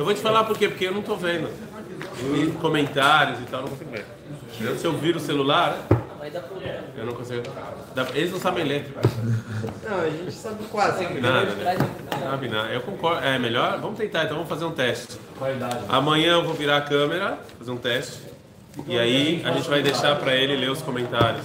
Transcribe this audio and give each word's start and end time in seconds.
Eu 0.00 0.04
vou 0.06 0.14
te 0.14 0.20
falar 0.22 0.44
por 0.44 0.56
quê, 0.56 0.66
porque 0.66 0.86
eu 0.86 0.94
não 0.94 1.02
tô 1.02 1.14
vendo. 1.14 1.50
E 2.24 2.50
comentários 2.52 3.38
e 3.38 3.42
tal, 3.42 3.60
não 3.60 3.68
consigo 3.68 3.90
ver. 3.90 4.06
Se 4.78 4.86
eu 4.86 4.94
viro 4.94 5.18
o 5.18 5.20
celular, 5.20 5.76
eu 6.96 7.04
não 7.04 7.12
consigo. 7.12 7.42
Eles 8.14 8.32
não 8.32 8.40
sabem 8.40 8.64
ler. 8.64 8.90
Não, 9.86 10.00
a 10.00 10.08
gente 10.08 10.32
sabe 10.32 10.64
quase. 10.70 11.04
Nada, 11.20 11.50
né? 11.54 11.76
Sabe 12.18 12.48
nada. 12.48 12.68
Eu 12.70 12.80
concordo. 12.80 13.22
É 13.26 13.38
melhor? 13.38 13.78
Vamos 13.78 13.98
tentar, 13.98 14.24
então 14.24 14.36
vamos 14.36 14.48
fazer 14.48 14.64
um 14.64 14.72
teste. 14.72 15.18
Amanhã 15.86 16.32
eu 16.32 16.44
vou 16.44 16.54
virar 16.54 16.78
a 16.78 16.80
câmera, 16.80 17.38
fazer 17.58 17.70
um 17.70 17.76
teste. 17.76 18.22
E 18.86 18.98
aí 18.98 19.42
a 19.44 19.52
gente 19.52 19.68
vai 19.68 19.82
deixar 19.82 20.16
para 20.16 20.34
ele 20.34 20.56
ler 20.56 20.70
os 20.70 20.80
comentários. 20.80 21.44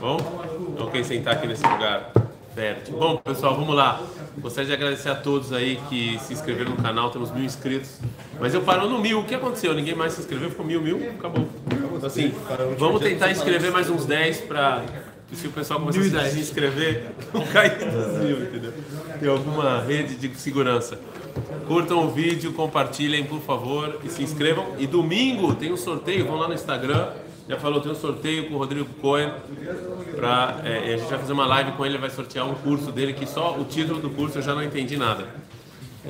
Bom? 0.00 0.16
Então 0.72 0.90
quem 0.90 1.04
sentar 1.04 1.34
aqui 1.34 1.46
nesse 1.46 1.66
lugar. 1.66 2.10
Bom, 2.90 3.16
pessoal, 3.18 3.54
vamos 3.54 3.74
lá. 3.74 4.02
Gostaria 4.38 4.66
de 4.66 4.72
agradecer 4.72 5.08
a 5.08 5.14
todos 5.14 5.52
aí 5.52 5.80
que 5.88 6.18
se 6.18 6.32
inscreveram 6.32 6.72
no 6.72 6.76
canal, 6.76 7.10
temos 7.10 7.30
mil 7.30 7.44
inscritos. 7.44 7.98
Mas 8.40 8.52
eu 8.54 8.60
parou 8.62 8.88
no 8.90 8.98
mil. 8.98 9.20
O 9.20 9.24
que 9.24 9.34
aconteceu? 9.34 9.72
Ninguém 9.72 9.94
mais 9.94 10.14
se 10.14 10.20
inscreveu, 10.20 10.50
ficou 10.50 10.66
mil, 10.66 10.82
mil, 10.82 11.10
acabou. 11.10 11.48
Assim, 12.02 12.32
vamos 12.76 13.00
tentar 13.02 13.30
inscrever 13.30 13.70
mais 13.70 13.88
uns 13.88 14.04
10 14.04 14.42
para 14.42 14.82
que 15.28 15.36
se 15.36 15.46
o 15.46 15.52
pessoal 15.52 15.78
começar 15.78 16.22
a 16.22 16.28
se 16.28 16.40
inscrever, 16.40 17.12
não 17.32 17.46
cair 17.46 17.78
dos 17.78 18.18
mil, 18.18 18.42
entendeu? 18.42 18.72
Tem 19.20 19.28
alguma 19.28 19.80
rede 19.82 20.16
de 20.16 20.34
segurança. 20.36 20.98
Curtam 21.68 22.04
o 22.04 22.10
vídeo, 22.10 22.52
compartilhem, 22.52 23.24
por 23.24 23.40
favor, 23.40 24.00
e 24.02 24.08
se 24.08 24.22
inscrevam. 24.24 24.74
E 24.76 24.88
domingo 24.88 25.54
tem 25.54 25.72
um 25.72 25.76
sorteio, 25.76 26.26
vão 26.26 26.36
lá 26.36 26.48
no 26.48 26.54
Instagram. 26.54 27.10
Já 27.48 27.56
falou, 27.58 27.80
tem 27.80 27.90
um 27.90 27.94
sorteio 27.96 28.48
com 28.48 28.54
o 28.54 28.58
Rodrigo 28.58 28.86
Cohen. 29.00 29.32
Pra, 30.14 30.60
é, 30.64 30.94
a 30.94 30.96
gente 30.96 31.08
vai 31.08 31.18
fazer 31.18 31.32
uma 31.32 31.46
live 31.46 31.72
com 31.72 31.84
ele, 31.84 31.94
ele 31.94 32.00
vai 32.00 32.10
sortear 32.10 32.46
um 32.46 32.54
curso 32.54 32.92
dele 32.92 33.12
que 33.12 33.26
só 33.26 33.56
o 33.58 33.64
título 33.64 34.00
do 34.00 34.10
curso 34.10 34.38
eu 34.38 34.42
já 34.42 34.54
não 34.54 34.62
entendi 34.62 34.96
nada. 34.96 35.26
É, 36.04 36.08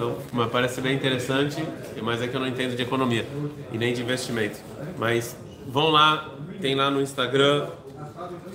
eu- 0.00 0.18
mas 0.32 0.50
parece 0.50 0.80
bem 0.80 0.94
interessante, 0.94 1.62
mas 2.02 2.20
é 2.22 2.28
que 2.28 2.34
eu 2.36 2.40
não 2.40 2.46
entendo 2.46 2.76
de 2.76 2.82
economia 2.82 3.26
e 3.72 3.78
nem 3.78 3.92
de 3.94 4.02
investimento. 4.02 4.58
Mas 4.98 5.36
vão 5.66 5.88
lá, 5.90 6.28
tem 6.60 6.74
lá 6.74 6.90
no 6.90 7.00
Instagram, 7.00 7.66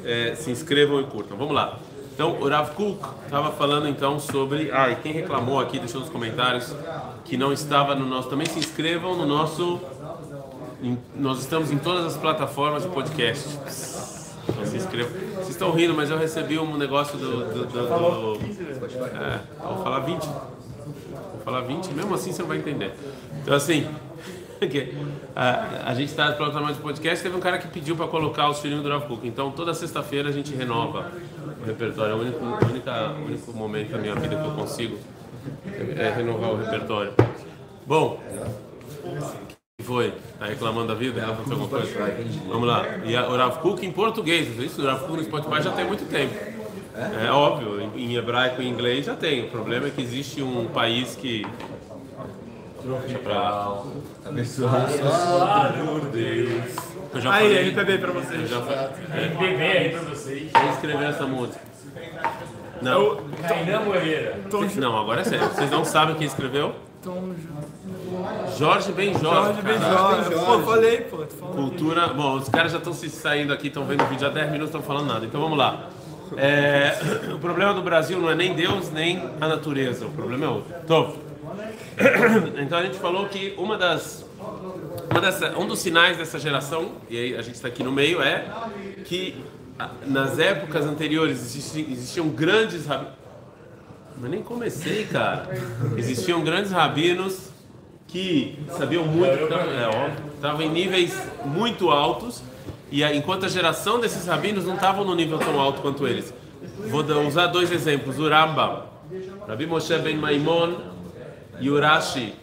é, 0.05 0.35
se 0.35 0.51
inscrevam 0.51 1.01
e 1.01 1.05
curtam. 1.05 1.37
Vamos 1.37 1.53
lá. 1.55 1.77
Então, 2.13 2.31
o 2.39 2.47
Rav 2.49 2.71
Kuk 2.71 2.99
estava 3.25 3.51
falando 3.51 3.87
então 3.87 4.19
sobre. 4.19 4.71
Ah, 4.71 4.89
e 4.89 4.95
quem 4.95 5.11
reclamou 5.11 5.59
aqui, 5.59 5.77
deixou 5.77 6.01
nos 6.01 6.09
comentários 6.09 6.73
que 7.25 7.37
não 7.37 7.53
estava 7.53 7.93
no 7.93 8.05
nosso. 8.07 8.27
Também 8.29 8.47
se 8.47 8.57
inscrevam 8.57 9.15
no 9.15 9.25
nosso. 9.25 9.79
Em- 10.81 10.97
nós 11.15 11.39
estamos 11.39 11.71
em 11.71 11.77
todas 11.77 12.05
as 12.05 12.17
plataformas 12.17 12.83
de 12.83 12.89
podcast. 12.89 13.47
Então, 14.49 14.65
se 14.65 14.77
inscrevam. 14.77 15.11
Vocês 15.35 15.49
estão 15.49 15.71
rindo, 15.71 15.93
mas 15.93 16.09
eu 16.09 16.17
recebi 16.17 16.57
um 16.57 16.77
negócio 16.77 17.17
do. 17.17 17.45
do, 17.45 17.65
do, 17.65 17.87
do 17.87 18.39
é, 19.05 19.39
vou 19.61 19.83
falar 19.83 19.99
20. 19.99 20.23
Vou 20.23 21.41
falar 21.43 21.61
20, 21.61 21.87
mesmo 21.93 22.13
assim 22.15 22.31
você 22.31 22.41
não 22.41 22.49
vai 22.49 22.57
entender. 22.57 22.93
Então, 23.41 23.53
assim. 23.53 23.87
a, 25.35 25.91
a 25.91 25.93
gente 25.93 26.09
está 26.09 26.25
nas 26.29 26.37
plataformas 26.37 26.75
de 26.75 26.81
podcast. 26.81 27.21
Teve 27.21 27.35
um 27.35 27.39
cara 27.39 27.59
que 27.59 27.67
pediu 27.67 27.95
para 27.95 28.07
colocar 28.07 28.49
os 28.49 28.59
filhinhos 28.59 28.83
do 28.83 28.89
Rav 28.89 29.05
Kuk. 29.05 29.27
Então, 29.27 29.51
toda 29.51 29.73
sexta-feira 29.73 30.29
a 30.29 30.31
gente 30.31 30.53
renova 30.55 31.11
o 31.61 31.65
repertório. 31.65 32.13
É 32.13 32.15
o 32.15 32.19
único, 32.21 32.43
única, 32.65 33.11
único 33.23 33.53
momento 33.53 33.91
da 33.91 33.97
minha 33.99 34.15
vida 34.15 34.35
que 34.35 34.45
eu 34.47 34.51
consigo 34.51 34.97
é 35.95 36.09
renovar 36.15 36.51
o 36.51 36.57
repertório. 36.57 37.13
Bom, 37.85 38.19
foi? 39.87 40.13
Tá 40.37 40.45
reclamando 40.45 40.89
da 40.89 40.93
vida? 40.93 41.23
Aconteceu 41.23 41.53
alguma 41.53 41.69
coisa? 41.69 42.13
Vamos 42.49 42.67
lá. 42.67 42.85
E 43.05 43.15
a, 43.15 43.27
o 43.29 43.37
Rav 43.37 43.59
Kuk 43.59 43.85
em 43.85 43.91
português. 43.91 44.59
Isso, 44.59 44.81
o 44.81 44.85
Rav 44.85 44.99
Kuk 45.05 45.13
no 45.13 45.23
Spotify 45.23 45.61
já 45.63 45.71
tem 45.71 45.85
muito 45.85 46.05
tempo. 46.09 46.35
É 47.23 47.31
óbvio, 47.31 47.91
em, 47.95 48.15
hebraico 48.15 48.61
e 48.61 48.65
em 48.67 48.69
inglês 48.69 49.05
já 49.05 49.15
tem. 49.15 49.45
O 49.45 49.49
problema 49.49 49.87
é 49.87 49.89
que 49.89 50.01
existe 50.01 50.41
um 50.41 50.65
país 50.67 51.15
que. 51.15 51.45
Deixa 52.83 53.19
pra 53.19 53.33
lá. 53.33 53.83
Eu 57.13 57.21
já 57.21 57.33
Aí, 57.33 57.55
falei. 57.55 57.69
RPB 57.69 57.97
pra 57.99 58.09
Eu 58.09 58.13
vocês. 58.13 58.49
já 58.49 58.61
falei. 58.61 59.25
MPB 59.25 59.63
aí 59.63 59.89
pra 59.89 60.01
vocês. 60.01 60.51
Quem 60.51 60.69
escreveu 60.69 61.07
essa 61.07 61.25
música? 61.25 61.59
Não. 62.81 63.17
Kainan 63.47 63.79
Moreira. 63.81 64.39
Não, 64.75 64.97
agora 64.97 65.21
é 65.21 65.23
sério. 65.23 65.47
Vocês 65.47 65.71
não 65.71 65.85
sabem 65.85 66.15
quem 66.15 66.27
escreveu? 66.27 66.75
Jorge 68.57 68.91
Ben 68.91 69.13
Jorge. 69.13 69.25
Jorge 69.27 69.61
Ben 69.61 69.79
cara. 69.79 70.23
Jorge. 70.23 70.29
Pô, 70.45 70.59
falei, 70.61 71.01
pô. 71.01 71.17
Cultura. 71.47 72.07
Bom, 72.07 72.35
os 72.37 72.49
caras 72.49 72.71
já 72.71 72.77
estão 72.77 72.93
se 72.93 73.09
saindo 73.09 73.53
aqui, 73.53 73.67
estão 73.67 73.85
vendo 73.85 74.03
o 74.03 74.07
vídeo 74.07 74.27
há 74.27 74.29
10 74.29 74.51
minutos, 74.51 74.73
não 74.73 74.81
estão 74.81 74.95
falando 74.95 75.11
nada. 75.13 75.25
Então 75.25 75.39
vamos 75.41 75.57
lá. 75.57 75.89
É, 76.35 76.97
o 77.33 77.39
problema 77.39 77.73
do 77.73 77.81
Brasil 77.81 78.19
não 78.19 78.29
é 78.29 78.35
nem 78.35 78.53
Deus 78.53 78.91
nem 78.91 79.29
a 79.39 79.47
natureza, 79.47 80.05
o 80.05 80.11
problema 80.11 80.45
é 80.45 80.47
outro. 80.49 80.73
Então, 80.83 81.15
então 82.61 82.77
a 82.79 82.83
gente 82.83 82.97
falou 82.97 83.27
que 83.27 83.53
uma 83.57 83.77
das, 83.77 84.25
uma 85.09 85.21
dessa, 85.21 85.57
um 85.57 85.67
dos 85.67 85.79
sinais 85.79 86.17
dessa 86.17 86.39
geração, 86.39 86.91
e 87.09 87.17
aí 87.17 87.35
a 87.37 87.41
gente 87.41 87.55
está 87.55 87.67
aqui 87.67 87.83
no 87.83 87.91
meio, 87.91 88.21
é 88.21 88.45
que 89.05 89.43
nas 90.05 90.39
épocas 90.39 90.85
anteriores 90.85 91.37
existi- 91.39 91.87
existiam 91.91 92.27
grandes 92.29 92.85
rabinos. 92.85 93.15
Mas 94.19 94.31
nem 94.31 94.41
comecei, 94.41 95.05
cara. 95.05 95.47
Existiam 95.95 96.43
grandes 96.43 96.71
rabinos 96.71 97.46
que 98.07 98.57
sabiam 98.77 99.03
muito, 99.05 99.43
estavam- 100.35 100.61
é 100.61 100.65
em 100.65 100.69
níveis 100.69 101.13
muito 101.45 101.89
altos, 101.89 102.41
e 102.91 103.03
a- 103.03 103.13
enquanto 103.13 103.45
a 103.45 103.49
geração 103.49 103.99
desses 103.99 104.25
rabinos 104.27 104.65
não 104.65 104.75
estavam 104.75 105.03
no 105.03 105.13
nível 105.13 105.37
tão 105.39 105.59
alto 105.59 105.81
quanto 105.81 106.07
eles. 106.07 106.33
Vou 106.89 107.03
usar 107.27 107.47
dois 107.47 107.71
exemplos: 107.71 108.17
o 108.17 108.27
Rambam, 108.29 108.83
Rabi 109.47 109.65
Moshe 109.65 109.97
Ben 109.99 110.15
Maimon 110.17 110.73
e 111.59 111.69
o 111.69 111.79
Rashi, 111.79 112.33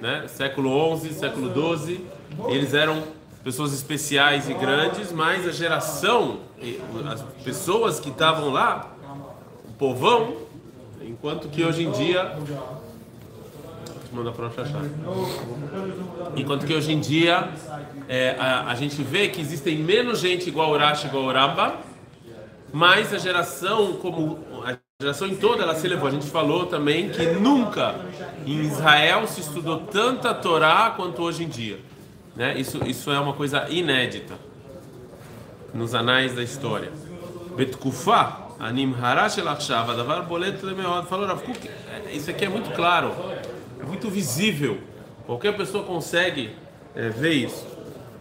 né? 0.00 0.24
século 0.28 0.70
11, 0.92 1.12
século 1.14 1.48
12. 1.48 2.04
Eles 2.48 2.74
eram 2.74 3.02
pessoas 3.42 3.72
especiais 3.72 4.48
e 4.48 4.54
grandes, 4.54 5.10
mas 5.12 5.46
a 5.46 5.50
geração, 5.52 6.40
as 7.10 7.22
pessoas 7.42 7.98
que 7.98 8.10
estavam 8.10 8.50
lá, 8.50 8.92
o 9.68 9.72
povão, 9.72 10.36
enquanto 11.02 11.48
que 11.48 11.64
hoje 11.64 11.84
em 11.84 11.90
dia 11.92 12.36
Manda 14.12 14.32
para 14.32 14.46
o 14.46 14.52
Xaxá. 14.52 14.80
Enquanto 16.36 16.66
que 16.66 16.74
hoje 16.74 16.92
em 16.92 17.00
dia 17.00 17.50
é, 18.08 18.36
a, 18.38 18.70
a 18.70 18.74
gente 18.74 19.02
vê 19.02 19.28
que 19.28 19.40
existem 19.40 19.78
menos 19.78 20.20
gente 20.20 20.48
igual 20.48 20.70
o 20.70 20.78
Rashi, 20.78 21.06
igual 21.06 21.24
o 21.24 21.32
Ramba, 21.32 21.76
mas 22.72 23.12
a 23.12 23.18
geração 23.18 23.94
como 23.94 24.38
a 24.64 24.76
geração 25.00 25.28
em 25.28 25.36
toda 25.36 25.62
ela 25.62 25.74
se 25.74 25.86
elevou. 25.86 26.08
A 26.08 26.10
gente 26.10 26.26
falou 26.26 26.66
também 26.66 27.10
que 27.10 27.24
nunca 27.26 27.94
em 28.46 28.60
Israel 28.62 29.26
se 29.26 29.40
estudou 29.40 29.80
tanta 29.80 30.34
Torá 30.34 30.92
quanto 30.96 31.22
hoje 31.22 31.44
em 31.44 31.48
dia. 31.48 31.78
Né? 32.34 32.58
Isso, 32.58 32.82
isso 32.84 33.10
é 33.10 33.20
uma 33.20 33.34
coisa 33.34 33.68
inédita 33.68 34.34
nos 35.74 35.94
anais 35.94 36.34
da 36.34 36.42
história. 36.42 36.90
Betkufá, 37.56 38.48
anim 38.58 38.94
harash 39.00 39.38
elachshav, 39.38 39.90
adavar 39.90 40.22
bolet 40.24 40.64
lemeod. 40.64 41.06
Falou 41.08 41.28
é, 41.28 42.12
isso 42.12 42.30
aqui 42.30 42.44
é 42.44 42.48
muito 42.48 42.70
claro, 42.74 43.12
é 43.79 43.83
muito 43.85 44.09
visível. 44.09 44.77
Qualquer 45.25 45.55
pessoa 45.55 45.83
consegue 45.83 46.55
é, 46.95 47.09
ver 47.09 47.33
isso. 47.33 47.73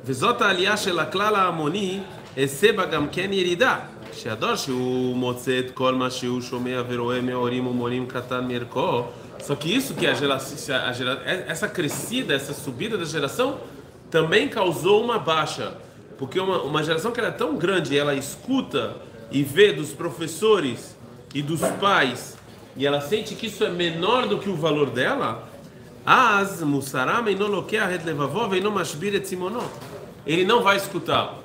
וזאת 0.04 0.42
העלייה 0.42 0.76
של 0.76 0.98
הכלל 0.98 1.34
ההמוני, 1.34 2.00
אעשה 2.38 2.72
בה 2.72 2.86
גם 2.86 3.06
כן 3.12 3.32
ירידה. 3.32 3.78
שהדור 4.12 4.56
שהוא 4.56 5.16
מוצא 5.16 5.58
את 5.58 5.70
כל 5.74 5.94
מה 5.94 6.10
שהוא 6.10 6.40
שומע 6.40 6.82
ורואה 6.88 7.20
מהורים 7.20 7.66
ומורים 7.66 8.06
קטן 8.06 8.48
מערכו. 8.48 9.04
Só 9.38 9.56
que 9.56 9.74
isso 9.74 9.94
que 9.94 10.06
a 10.06 10.14
geração, 10.14 10.76
a 10.76 10.92
gera, 10.92 11.20
essa 11.24 11.68
crescida, 11.68 12.32
essa 12.32 12.54
subida 12.54 12.96
da 12.96 13.04
geração, 13.04 13.58
também 14.08 14.48
causou 14.48 15.02
uma 15.02 15.18
baixa. 15.18 15.74
Porque 16.16 16.38
uma, 16.38 16.62
uma 16.62 16.84
geração 16.84 17.10
que 17.10 17.18
era 17.18 17.32
tão 17.32 17.56
grande, 17.56 17.98
ela 17.98 18.14
escuta 18.14 18.94
e 19.32 19.42
vê 19.42 19.72
dos 19.72 19.90
professores 19.92 20.96
e 21.34 21.42
dos 21.42 21.60
pais, 21.80 22.36
e 22.77 22.85
ela 22.85 23.01
sente 23.01 23.35
que 23.35 23.47
isso 23.47 23.63
é 23.63 23.69
menor 23.69 24.27
do 24.27 24.37
que 24.37 24.49
o 24.49 24.55
valor 24.55 24.89
dela, 24.91 25.49
as 26.05 26.61
musarama 26.61 27.29
ele 30.25 30.45
não 30.45 30.61
vai 30.61 30.77
escutar, 30.77 31.35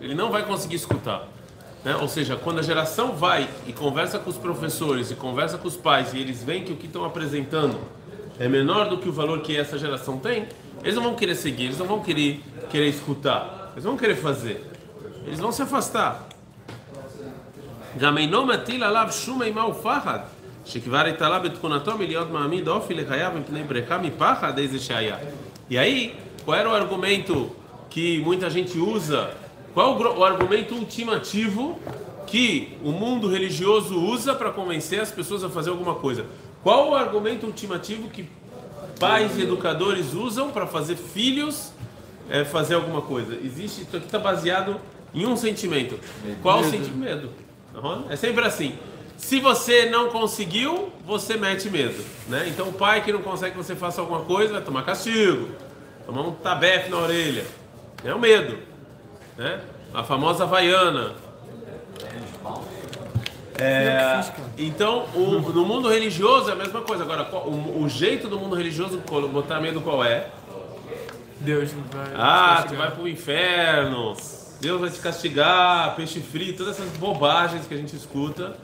ele 0.00 0.14
não 0.14 0.30
vai 0.30 0.44
conseguir 0.44 0.76
escutar. 0.76 1.28
Né? 1.84 1.96
Ou 1.96 2.06
seja, 2.06 2.36
quando 2.36 2.58
a 2.58 2.62
geração 2.62 3.12
vai 3.12 3.48
e 3.66 3.72
conversa 3.72 4.18
com 4.18 4.30
os 4.30 4.36
professores 4.36 5.10
e 5.10 5.14
conversa 5.14 5.58
com 5.58 5.66
os 5.66 5.76
pais 5.76 6.12
e 6.12 6.18
eles 6.18 6.42
veem 6.42 6.62
que 6.62 6.72
o 6.72 6.76
que 6.76 6.86
estão 6.86 7.04
apresentando 7.04 7.80
é 8.38 8.48
menor 8.48 8.88
do 8.88 8.98
que 8.98 9.08
o 9.08 9.12
valor 9.12 9.40
que 9.40 9.56
essa 9.56 9.78
geração 9.78 10.18
tem, 10.18 10.46
eles 10.82 10.94
não 10.94 11.02
vão 11.02 11.14
querer 11.14 11.34
seguir, 11.34 11.64
eles 11.64 11.78
não 11.78 11.86
vão 11.86 12.00
querer, 12.00 12.42
querer 12.70 12.88
escutar, 12.88 13.70
eles 13.72 13.84
vão 13.84 13.96
querer 13.96 14.16
fazer, 14.16 14.64
eles 15.24 15.40
vão 15.40 15.52
se 15.52 15.62
afastar. 15.62 16.28
Gameinom 17.96 18.50
atil 18.50 18.82
alav 18.84 19.12
shuma 19.12 19.46
imal 19.46 19.74
fahad. 19.74 20.24
E 25.68 25.76
aí, 25.76 26.16
qual 26.44 26.56
era 26.56 26.68
o 26.68 26.74
argumento 26.74 27.50
que 27.90 28.20
muita 28.20 28.48
gente 28.48 28.78
usa? 28.78 29.34
Qual 29.74 29.98
o 29.98 30.24
argumento 30.24 30.74
ultimativo 30.74 31.78
que 32.26 32.76
o 32.82 32.92
mundo 32.92 33.28
religioso 33.28 33.98
usa 33.98 34.34
para 34.34 34.50
convencer 34.50 35.00
as 35.00 35.10
pessoas 35.10 35.42
a 35.42 35.48
fazer 35.48 35.70
alguma 35.70 35.94
coisa? 35.94 36.26
Qual 36.62 36.90
o 36.90 36.94
argumento 36.94 37.46
ultimativo 37.46 38.08
que 38.08 38.28
pais 39.00 39.36
e 39.36 39.42
educadores 39.42 40.14
usam 40.14 40.50
para 40.50 40.66
fazer 40.66 40.96
filhos 40.96 41.72
é, 42.30 42.44
fazer 42.44 42.74
alguma 42.74 43.02
coisa? 43.02 43.34
Existe, 43.34 43.82
isso 43.82 43.96
aqui 43.96 44.06
está 44.06 44.18
baseado 44.18 44.76
em 45.14 45.26
um 45.26 45.36
sentimento. 45.36 45.98
Qual 46.42 46.60
o 46.60 46.64
sentimento? 46.64 47.28
Uhum. 47.74 48.04
É 48.10 48.16
sempre 48.16 48.44
assim. 48.44 48.74
Se 49.22 49.38
você 49.38 49.86
não 49.86 50.10
conseguiu, 50.10 50.92
você 51.06 51.36
mete 51.36 51.70
medo, 51.70 52.04
né? 52.28 52.44
Então 52.48 52.68
o 52.68 52.72
pai 52.72 53.02
que 53.02 53.12
não 53.12 53.22
consegue 53.22 53.52
que 53.52 53.56
você 53.56 53.76
faça 53.76 54.00
alguma 54.00 54.20
coisa 54.20 54.52
vai 54.52 54.60
tomar 54.60 54.84
castigo, 54.84 55.48
tomar 56.04 56.22
um 56.22 56.32
tabefe 56.32 56.90
na 56.90 56.98
orelha. 56.98 57.46
É 58.04 58.12
o 58.12 58.18
medo, 58.18 58.58
né? 59.38 59.60
A 59.94 60.02
famosa 60.02 60.44
vaiana. 60.44 61.14
É, 63.58 64.20
então, 64.58 65.06
o, 65.14 65.40
no 65.52 65.64
mundo 65.64 65.88
religioso 65.88 66.50
é 66.50 66.52
a 66.52 66.56
mesma 66.56 66.80
coisa. 66.80 67.04
Agora, 67.04 67.22
o, 67.32 67.84
o 67.84 67.88
jeito 67.88 68.26
do 68.26 68.38
mundo 68.38 68.56
religioso 68.56 68.98
botar 69.32 69.60
medo 69.60 69.80
qual 69.80 70.04
é? 70.04 70.30
Deus 71.38 71.70
vai. 71.92 72.12
Ah, 72.16 72.64
tu 72.68 72.74
vai 72.74 72.90
pro 72.90 73.06
inferno. 73.06 74.16
Deus 74.60 74.80
vai 74.80 74.90
te 74.90 74.98
castigar, 74.98 75.94
peixe 75.94 76.20
frio, 76.20 76.56
todas 76.56 76.78
essas 76.78 76.90
bobagens 76.96 77.66
que 77.66 77.74
a 77.74 77.76
gente 77.76 77.94
escuta, 77.96 78.56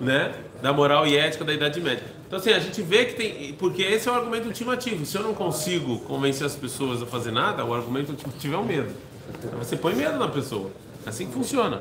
né? 0.00 0.34
Da 0.62 0.72
moral 0.72 1.06
e 1.06 1.16
ética 1.16 1.44
da 1.44 1.52
Idade 1.52 1.80
Média. 1.80 2.04
Então, 2.26 2.38
assim, 2.38 2.50
a 2.50 2.58
gente 2.58 2.80
vê 2.82 3.04
que 3.04 3.14
tem. 3.14 3.52
Porque 3.54 3.82
esse 3.82 4.08
é 4.08 4.12
o 4.12 4.14
argumento 4.14 4.46
ultimativo. 4.46 5.04
Se 5.04 5.16
eu 5.16 5.22
não 5.22 5.34
consigo 5.34 5.98
convencer 6.00 6.46
as 6.46 6.56
pessoas 6.56 7.02
a 7.02 7.06
fazer 7.06 7.30
nada, 7.30 7.64
o 7.64 7.74
argumento 7.74 8.10
ultimativo 8.10 8.54
é 8.54 8.58
o 8.58 8.64
medo. 8.64 8.92
Então, 9.38 9.58
você 9.58 9.76
põe 9.76 9.94
medo 9.94 10.18
na 10.18 10.28
pessoa. 10.28 10.70
Assim 11.06 11.26
que 11.26 11.32
funciona. 11.32 11.80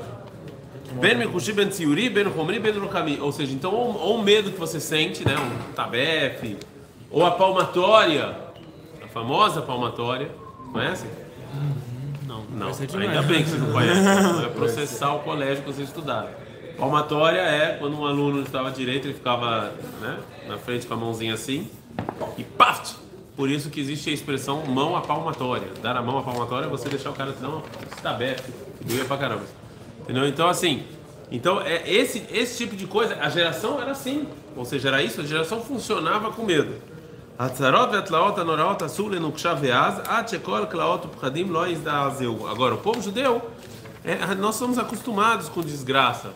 Ben 1.00 1.16
Mekushi 1.16 1.54
Ben 1.54 1.70
Tziuri, 1.70 2.10
Ben 2.10 2.28
Romri, 2.28 2.60
Ben 2.60 2.74
Rukami. 2.74 3.20
Ou 3.20 3.32
seja, 3.32 3.54
então, 3.54 3.74
ou, 3.74 3.98
ou 3.98 4.20
o 4.20 4.24
medo 4.24 4.52
que 4.52 4.60
você 4.60 4.80
sente, 4.80 5.26
né? 5.26 5.36
Um 5.38 5.74
tabefe, 5.74 6.58
ou 7.10 7.26
a 7.26 7.32
palmatória, 7.32 8.36
a 9.02 9.08
famosa 9.08 9.62
palmatória. 9.62 10.30
Conhece? 10.72 11.06
Não, 12.28 12.44
não. 12.52 12.68
Ainda 12.68 13.22
bem 13.22 13.44
que 13.44 13.50
você 13.50 13.58
não 13.58 13.72
conhece. 13.72 14.02
Vai 14.42 14.50
processar 14.50 15.14
o 15.14 15.20
colégio 15.20 15.64
que 15.64 15.72
vocês 15.72 15.88
estudaram. 15.88 16.30
Palmatória 16.78 17.40
é 17.40 17.78
quando 17.78 18.00
um 18.00 18.06
aluno 18.06 18.42
estava 18.42 18.72
direito, 18.72 19.08
ele 19.08 19.14
ficava 19.14 19.74
né, 20.02 20.20
na 20.48 20.58
frente 20.58 20.86
com 20.88 20.94
a 20.94 20.98
mãozinha 20.98 21.34
assim 21.34 21.70
e 22.38 22.44
paft! 22.44 22.96
Por 23.36 23.50
isso 23.50 23.70
que 23.70 23.80
existe 23.80 24.10
a 24.12 24.14
expressão 24.14 24.64
mão 24.66 24.96
a 24.96 25.02
palmatória. 25.02 25.68
Dar 25.82 25.98
a 25.98 26.02
mão 26.02 26.20
a 26.20 26.24
palmatória 26.24 26.68
é 26.68 26.70
você 26.70 26.88
deixar 26.88 27.10
o 27.10 27.14
cara 27.14 27.32
dar 27.32 27.50
uma 27.50 27.64
aberto, 28.04 28.54
doía 28.82 29.06
pra 29.06 29.18
caramba. 29.18 29.46
Entendeu? 30.02 30.28
Então, 30.28 30.48
assim, 30.48 30.84
então 31.32 31.60
é 31.62 31.82
esse, 31.92 32.24
esse 32.32 32.58
tipo 32.58 32.76
de 32.76 32.86
coisa, 32.86 33.18
a 33.20 33.30
geração 33.30 33.82
era 33.82 33.92
assim. 33.92 34.28
Ou 34.56 34.66
seja, 34.66 34.90
era 34.90 35.02
isso, 35.02 35.22
a 35.22 35.24
geração 35.24 35.62
funcionava 35.62 36.32
com 36.32 36.44
medo. 36.44 36.76
Agora, 42.48 42.76
o 42.76 42.78
povo 42.78 43.02
judeu, 43.02 43.42
é, 44.04 44.36
nós 44.36 44.56
somos 44.56 44.78
acostumados 44.78 45.50
com 45.50 45.62
desgraça, 45.62 46.34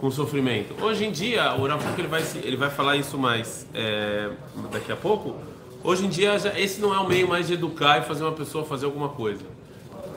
com 0.00 0.10
sofrimento. 0.10 0.74
Hoje 0.82 1.04
em 1.04 1.12
dia, 1.12 1.54
o 1.54 1.66
Rav 1.66 1.82
ele 1.98 2.08
vai, 2.08 2.24
ele 2.42 2.56
vai 2.56 2.70
falar 2.70 2.96
isso 2.96 3.18
mais 3.18 3.66
é, 3.74 4.30
daqui 4.72 4.90
a 4.90 4.96
pouco. 4.96 5.36
Hoje 5.84 6.06
em 6.06 6.08
dia, 6.08 6.38
já, 6.38 6.58
esse 6.58 6.80
não 6.80 6.94
é 6.94 6.98
o 6.98 7.06
meio 7.06 7.28
mais 7.28 7.46
de 7.46 7.54
educar 7.54 7.98
e 7.98 8.02
fazer 8.02 8.24
uma 8.24 8.32
pessoa 8.32 8.64
fazer 8.64 8.86
alguma 8.86 9.10
coisa. 9.10 9.44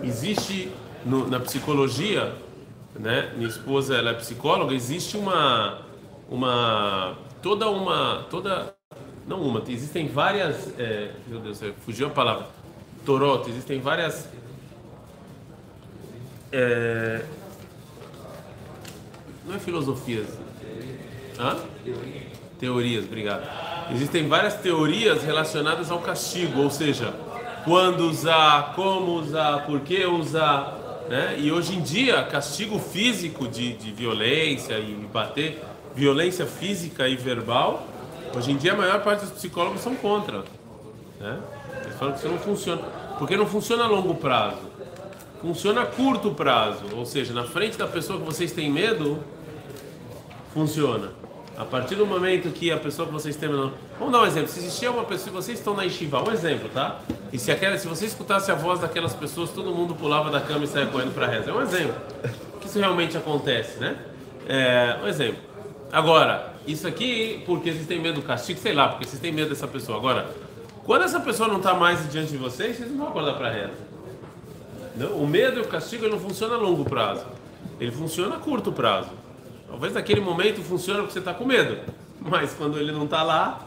Existe 0.01 0.69
no, 1.05 1.27
na 1.27 1.39
psicologia, 1.39 2.33
né? 2.95 3.33
Minha 3.35 3.49
esposa 3.49 3.95
ela 3.95 4.11
é 4.11 4.13
psicóloga. 4.13 4.73
Existe 4.73 5.17
uma, 5.17 5.81
uma 6.29 7.17
toda 7.41 7.69
uma 7.69 8.25
toda 8.29 8.73
não 9.27 9.41
uma, 9.41 9.63
existem 9.67 10.07
várias, 10.07 10.67
é, 10.77 11.11
meu 11.27 11.39
Deus, 11.39 11.61
fugiu 11.85 12.07
a 12.07 12.09
palavra, 12.09 12.45
torot, 13.05 13.49
existem 13.49 13.79
várias 13.79 14.27
é, 16.51 17.23
não 19.45 19.55
é 19.55 19.59
filosofias, 19.59 20.27
Hã? 21.39 21.57
Teorias, 22.59 23.05
obrigado. 23.05 23.43
Existem 23.91 24.27
várias 24.27 24.55
teorias 24.55 25.23
relacionadas 25.23 25.91
ao 25.91 25.99
castigo, 25.99 26.61
ou 26.61 26.69
seja, 26.69 27.13
quando 27.65 28.09
usar, 28.09 28.73
como 28.75 29.13
usar, 29.13 29.65
por 29.65 29.81
que 29.81 30.05
usar, 30.05 31.05
né? 31.09 31.35
E 31.39 31.51
hoje 31.51 31.75
em 31.75 31.81
dia, 31.81 32.23
castigo 32.23 32.79
físico 32.79 33.47
de, 33.47 33.73
de 33.73 33.91
violência 33.91 34.77
e 34.77 34.93
bater, 35.11 35.61
violência 35.95 36.45
física 36.45 37.07
e 37.07 37.15
verbal, 37.15 37.87
Hoje 38.35 38.51
em 38.51 38.57
dia 38.57 38.73
a 38.73 38.75
maior 38.75 39.03
parte 39.03 39.21
dos 39.21 39.31
psicólogos 39.31 39.81
são 39.81 39.95
contra. 39.95 40.43
Né? 41.19 41.39
Eles 41.83 41.95
falam 41.97 42.13
que 42.15 42.19
isso 42.19 42.27
não 42.27 42.39
funciona. 42.39 42.81
Porque 43.19 43.37
não 43.37 43.45
funciona 43.45 43.83
a 43.83 43.87
longo 43.87 44.15
prazo. 44.15 44.71
Funciona 45.39 45.81
a 45.83 45.85
curto 45.85 46.31
prazo. 46.31 46.83
Ou 46.95 47.05
seja, 47.05 47.31
na 47.31 47.43
frente 47.43 47.77
da 47.77 47.85
pessoa 47.85 48.17
que 48.19 48.25
vocês 48.25 48.51
têm 48.51 48.71
medo, 48.71 49.23
funciona. 50.53 51.11
A 51.57 51.65
partir 51.65 51.95
do 51.95 52.05
momento 52.05 52.49
que 52.49 52.71
a 52.71 52.77
pessoa 52.77 53.07
que 53.07 53.13
vocês 53.13 53.35
têm. 53.35 53.49
Vamos 53.49 54.11
dar 54.11 54.21
um 54.21 54.25
exemplo. 54.25 54.49
Se 54.49 54.59
existia 54.59 54.89
uma 54.91 55.03
pessoa, 55.03 55.41
vocês 55.41 55.59
estão 55.59 55.75
na 55.75 55.83
Yeshiva, 55.83 56.27
um 56.27 56.31
exemplo, 56.31 56.67
tá? 56.73 56.99
E 57.31 57.37
se, 57.37 57.51
aquela, 57.51 57.77
se 57.77 57.87
você 57.87 58.05
escutasse 58.05 58.51
a 58.51 58.55
voz 58.55 58.79
daquelas 58.79 59.13
pessoas, 59.13 59.51
todo 59.51 59.69
mundo 59.69 59.93
pulava 59.93 60.31
da 60.31 60.41
cama 60.41 60.63
e 60.63 60.67
saia 60.67 60.87
correndo 60.87 61.13
para 61.13 61.27
reza. 61.27 61.51
É 61.51 61.53
um 61.53 61.61
exemplo. 61.61 61.95
Que 62.59 62.67
isso 62.67 62.79
realmente 62.79 63.15
acontece, 63.15 63.79
né? 63.79 63.97
É 64.47 64.97
um 65.03 65.07
exemplo. 65.07 65.41
Agora, 65.91 66.53
isso 66.65 66.87
aqui 66.87 67.43
porque 67.45 67.71
vocês 67.71 67.85
têm 67.85 67.99
medo 67.99 68.21
do 68.21 68.25
castigo, 68.25 68.59
sei 68.59 68.73
lá, 68.73 68.87
porque 68.87 69.05
vocês 69.05 69.21
têm 69.21 69.31
medo 69.31 69.49
dessa 69.49 69.67
pessoa. 69.67 69.99
Agora, 69.99 70.27
quando 70.83 71.03
essa 71.03 71.19
pessoa 71.19 71.47
não 71.47 71.57
está 71.57 71.75
mais 71.75 72.11
diante 72.11 72.31
de 72.31 72.37
vocês, 72.37 72.77
vocês 72.77 72.89
não 72.89 72.97
vão 72.97 73.09
acordar 73.09 73.33
para 73.33 73.51
reza. 73.51 73.73
Não? 74.95 75.09
O 75.17 75.27
medo 75.27 75.59
e 75.59 75.61
o 75.61 75.67
castigo 75.67 76.07
não 76.07 76.19
funcionam 76.19 76.55
a 76.55 76.57
longo 76.57 76.83
prazo. 76.83 77.25
Ele 77.79 77.91
funciona 77.91 78.37
a 78.37 78.39
curto 78.39 78.71
prazo. 78.71 79.09
Talvez 79.73 79.91
naquele 79.91 80.21
momento 80.21 80.61
funcione 80.61 80.99
porque 80.99 81.13
você 81.13 81.19
está 81.19 81.33
com 81.33 81.45
medo. 81.45 81.79
Mas 82.21 82.53
quando 82.53 82.77
ele 82.77 82.91
não 82.91 83.05
está 83.05 83.23
lá, 83.23 83.59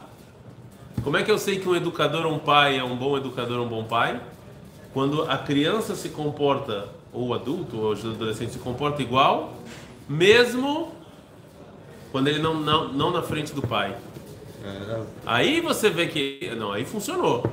como 1.03 1.17
é 1.17 1.25
que 1.25 1.31
eu 1.32 1.37
sei 1.37 1.58
que 1.58 1.69
um 1.69 1.75
educador 1.75 2.25
ou 2.26 2.32
um 2.32 2.38
pai 2.38 2.79
é 2.79 2.85
um 2.85 2.94
bom 2.94 3.17
educador 3.17 3.58
ou 3.58 3.67
um 3.67 3.69
bom 3.69 3.82
pai? 3.82 4.20
Quando 4.94 5.29
a 5.29 5.37
criança 5.37 5.97
se 5.97 6.11
comporta, 6.11 6.91
ou 7.12 7.26
o 7.26 7.35
adulto, 7.35 7.76
ou 7.79 7.93
o 7.93 7.93
adolescente 7.93 8.53
se 8.53 8.61
comporta 8.61 9.03
igual, 9.03 9.55
mesmo 10.08 10.93
quando 12.12 12.29
ele 12.29 12.38
não, 12.38 12.55
não, 12.55 12.93
não 12.93 13.11
na 13.11 13.23
frente 13.23 13.53
do 13.53 13.61
pai. 13.61 13.97
É. 14.64 15.03
Aí 15.26 15.61
você 15.61 15.91
vê 15.91 16.06
que. 16.06 16.55
Não, 16.56 16.70
aí 16.70 16.85
funcionou. 16.85 17.44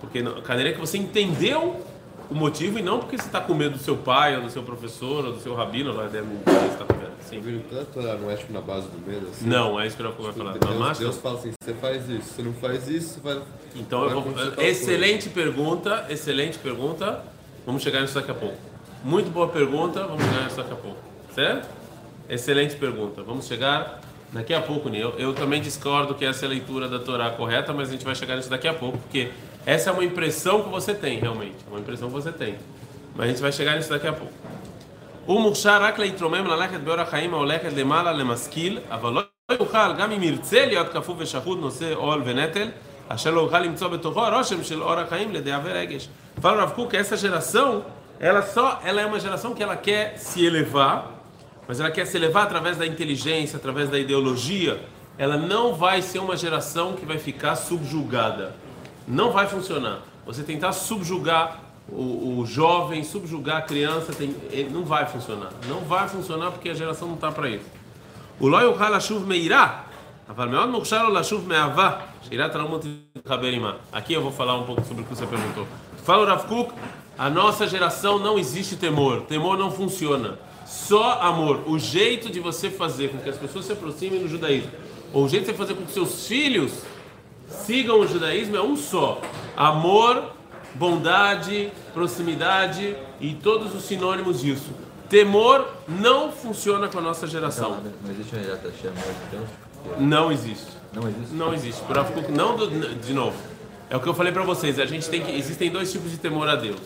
Porque 0.00 0.22
cadeira 0.44 0.70
é 0.70 0.72
que 0.72 0.78
você 0.78 0.96
entendeu 0.96 1.84
o 2.30 2.34
motivo 2.36 2.78
e 2.78 2.82
não 2.82 3.00
porque 3.00 3.18
você 3.18 3.26
está 3.26 3.40
com 3.40 3.52
medo 3.52 3.76
do 3.76 3.82
seu 3.82 3.96
pai, 3.96 4.36
ou 4.36 4.42
do 4.42 4.50
seu 4.50 4.62
professor, 4.62 5.24
ou 5.24 5.32
do 5.32 5.40
seu 5.40 5.56
rabino, 5.56 5.92
lá 5.92 6.04
deve 6.04 6.28
estar 6.70 6.84
com 6.84 6.94
medo. 6.94 7.05
Sim. 7.28 7.62
Tanto 7.68 8.00
não 8.00 8.30
é 8.30 8.36
tipo 8.36 8.52
na 8.52 8.60
base 8.60 8.88
do 8.88 8.98
medo? 9.06 9.28
Assim, 9.28 9.46
não, 9.46 9.78
é 9.78 9.86
isso 9.86 9.96
que 9.96 10.02
eu 10.02 10.12
vou 10.12 10.32
falar. 10.32 10.52
Deus, 10.52 10.76
Deus, 10.76 10.98
Deus 10.98 11.18
fala 11.18 11.38
assim: 11.38 11.52
você 11.60 11.74
faz 11.74 12.08
isso, 12.08 12.34
você 12.34 12.42
não 12.42 12.52
faz 12.54 12.88
isso, 12.88 13.14
você 13.14 13.20
vai. 13.20 13.42
Então 13.74 14.00
vai 14.00 14.12
eu 14.12 14.20
vou. 14.20 14.64
Excelente 14.64 15.28
pergunta, 15.28 16.06
excelente 16.08 16.58
pergunta. 16.58 17.22
Vamos 17.64 17.82
chegar 17.82 18.00
nisso 18.00 18.14
daqui 18.14 18.30
a 18.30 18.34
pouco. 18.34 18.56
Muito 19.02 19.30
boa 19.30 19.48
pergunta, 19.48 20.06
vamos 20.06 20.24
chegar 20.24 20.44
nisso 20.44 20.56
daqui 20.56 20.72
a 20.72 20.76
pouco. 20.76 20.98
Certo? 21.34 21.68
Excelente 22.28 22.76
pergunta. 22.76 23.22
Vamos 23.22 23.46
chegar 23.46 24.00
daqui 24.32 24.54
a 24.54 24.60
pouco, 24.60 24.88
Nil. 24.88 25.10
Eu, 25.10 25.18
eu 25.18 25.34
também 25.34 25.60
discordo 25.60 26.14
que 26.14 26.24
essa 26.24 26.44
é 26.44 26.46
a 26.46 26.50
leitura 26.50 26.88
da 26.88 26.98
Torá 26.98 27.30
correta, 27.30 27.72
mas 27.72 27.88
a 27.88 27.92
gente 27.92 28.04
vai 28.04 28.14
chegar 28.14 28.36
nisso 28.36 28.50
daqui 28.50 28.68
a 28.68 28.74
pouco, 28.74 28.98
porque 28.98 29.30
essa 29.64 29.90
é 29.90 29.92
uma 29.92 30.04
impressão 30.04 30.62
que 30.62 30.68
você 30.68 30.94
tem, 30.94 31.18
realmente. 31.18 31.56
É 31.66 31.70
uma 31.70 31.80
impressão 31.80 32.08
que 32.08 32.14
você 32.14 32.32
tem. 32.32 32.56
Mas 33.14 33.26
a 33.26 33.28
gente 33.30 33.40
vai 33.40 33.52
chegar 33.52 33.76
nisso 33.76 33.90
daqui 33.90 34.06
a 34.06 34.12
pouco. 34.12 34.32
הוא 35.25 35.41
מוכשר 35.41 35.83
רק 35.83 35.99
להתרומם 35.99 36.47
ללכת 36.47 36.79
באור 36.79 36.99
החיים 36.99 37.33
ההולכת 37.33 37.73
למעלה 37.75 38.11
למשכיל, 38.11 38.79
אבל 38.89 39.13
לא 39.13 39.21
יוכל, 39.51 39.93
גם 39.93 40.11
אם 40.11 40.23
ירצה 40.23 40.65
להיות 40.65 40.89
כפוף 40.93 41.15
ושחוט 41.19 41.59
נושא 41.59 41.93
עול 41.93 42.21
ונטל, 42.25 42.67
אשר 43.07 43.31
לא 43.31 43.41
יוכל 43.41 43.59
למצוא 43.59 43.87
בתוכו 43.87 44.25
הרושם 44.25 44.63
של 44.63 44.83
אור 44.83 44.93
החיים 44.93 45.33
לדעה 45.33 45.59
ורגש. 45.63 46.07
Fala 46.41 46.65
Rav 46.65 46.75
Kuk, 46.75 46.95
essa 46.95 47.17
geração, 47.17 47.83
ela 48.19 48.41
só, 48.41 48.79
ela 48.83 49.01
é 49.01 49.05
uma 49.05 49.19
geração 49.19 49.53
que 49.53 49.61
ela 49.61 49.75
quer 49.75 50.17
se 50.17 50.45
elevar, 50.45 51.11
mas 51.67 51.79
ela 51.79 51.91
quer 51.91 52.05
se 52.05 52.17
elevar 52.17 52.43
através 52.43 52.77
da 52.77 52.85
inteligência, 52.87 53.57
através 53.57 53.89
da 53.89 53.99
ideologia, 53.99 54.79
ela 55.17 55.37
não 55.37 55.75
vai 55.75 56.01
ser 56.01 56.19
uma 56.19 56.35
geração 56.35 56.93
que 56.93 57.05
vai 57.05 57.19
ficar 57.19 57.55
subjugada. 57.55 58.55
Não 59.07 59.31
vai 59.31 59.45
funcionar. 59.47 59.99
Você 60.25 60.41
tentar 60.41 60.71
subjugar 60.71 61.59
o, 61.88 62.40
o 62.40 62.46
jovem 62.46 63.04
subjugar 63.04 63.58
a 63.58 63.62
criança, 63.62 64.12
tem, 64.12 64.34
ele 64.50 64.70
não 64.70 64.84
vai 64.84 65.06
funcionar. 65.06 65.52
Não 65.68 65.80
vai 65.80 66.08
funcionar 66.08 66.50
porque 66.50 66.68
a 66.68 66.74
geração 66.74 67.08
não 67.08 67.14
está 67.14 67.30
para 67.30 67.48
isso. 67.48 67.66
O 68.40 68.48
Ló 68.48 68.60
Yochal 68.60 69.20
Meirá, 69.20 69.86
Aqui 73.92 74.12
eu 74.12 74.22
vou 74.22 74.32
falar 74.32 74.56
um 74.56 74.64
pouco 74.64 74.84
sobre 74.84 75.02
o 75.02 75.06
que 75.06 75.14
você 75.14 75.26
perguntou. 75.26 75.66
Fala 76.04 76.24
o 76.24 76.26
Rav 76.26 76.46
Kuk, 76.46 76.74
a 77.16 77.30
nossa 77.30 77.66
geração 77.68 78.18
não 78.18 78.38
existe 78.38 78.76
temor, 78.76 79.22
temor 79.22 79.56
não 79.56 79.70
funciona. 79.70 80.38
Só 80.66 81.20
amor, 81.22 81.62
o 81.66 81.78
jeito 81.78 82.28
de 82.28 82.40
você 82.40 82.68
fazer 82.68 83.10
com 83.10 83.18
que 83.18 83.28
as 83.28 83.36
pessoas 83.36 83.66
se 83.66 83.72
aproximem 83.72 84.20
do 84.20 84.28
judaísmo, 84.28 84.72
ou 85.12 85.24
o 85.24 85.28
jeito 85.28 85.44
de 85.44 85.52
você 85.52 85.56
fazer 85.56 85.74
com 85.74 85.84
que 85.84 85.92
seus 85.92 86.26
filhos 86.26 86.82
sigam 87.48 88.00
o 88.00 88.06
judaísmo 88.06 88.56
é 88.56 88.62
um 88.62 88.76
só: 88.76 89.20
amor 89.56 90.35
bondade, 90.78 91.70
proximidade 91.92 92.96
e 93.20 93.34
todos 93.34 93.74
os 93.74 93.82
sinônimos 93.84 94.40
disso. 94.40 94.70
Temor 95.08 95.66
não 95.88 96.32
funciona 96.32 96.88
com 96.88 96.98
a 96.98 97.00
nossa 97.00 97.26
geração. 97.26 97.70
Não, 97.70 97.92
não 98.04 98.10
existe 98.10 98.34
um 98.34 98.38
Erat 98.40 98.60
Hashem, 98.64 98.90
de 98.90 99.36
Deus? 99.36 99.48
Não 100.00 100.32
existe. 100.32 100.66
Não 100.92 101.08
existe? 101.08 101.34
Não 101.34 101.54
existe. 101.54 101.82
Não 102.30 102.56
do- 102.56 102.94
de 102.94 103.12
novo. 103.14 103.36
É 103.88 103.96
o 103.96 104.00
que 104.00 104.08
eu 104.08 104.14
falei 104.14 104.32
pra 104.32 104.42
vocês. 104.42 104.80
A 104.80 104.86
gente 104.86 105.08
tem 105.08 105.22
que 105.22 105.30
existem 105.30 105.70
dois 105.70 105.92
tipos 105.92 106.10
de 106.10 106.18
temor 106.18 106.48
a 106.48 106.56
Deus. 106.56 106.80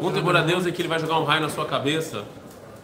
Um 0.00 0.10
temor 0.10 0.34
a 0.36 0.40
Deus 0.40 0.66
é 0.66 0.70
que 0.72 0.80
ele 0.80 0.88
vai 0.88 0.98
jogar 0.98 1.18
um 1.18 1.24
raio 1.24 1.42
na 1.42 1.50
sua 1.50 1.66
cabeça. 1.66 2.24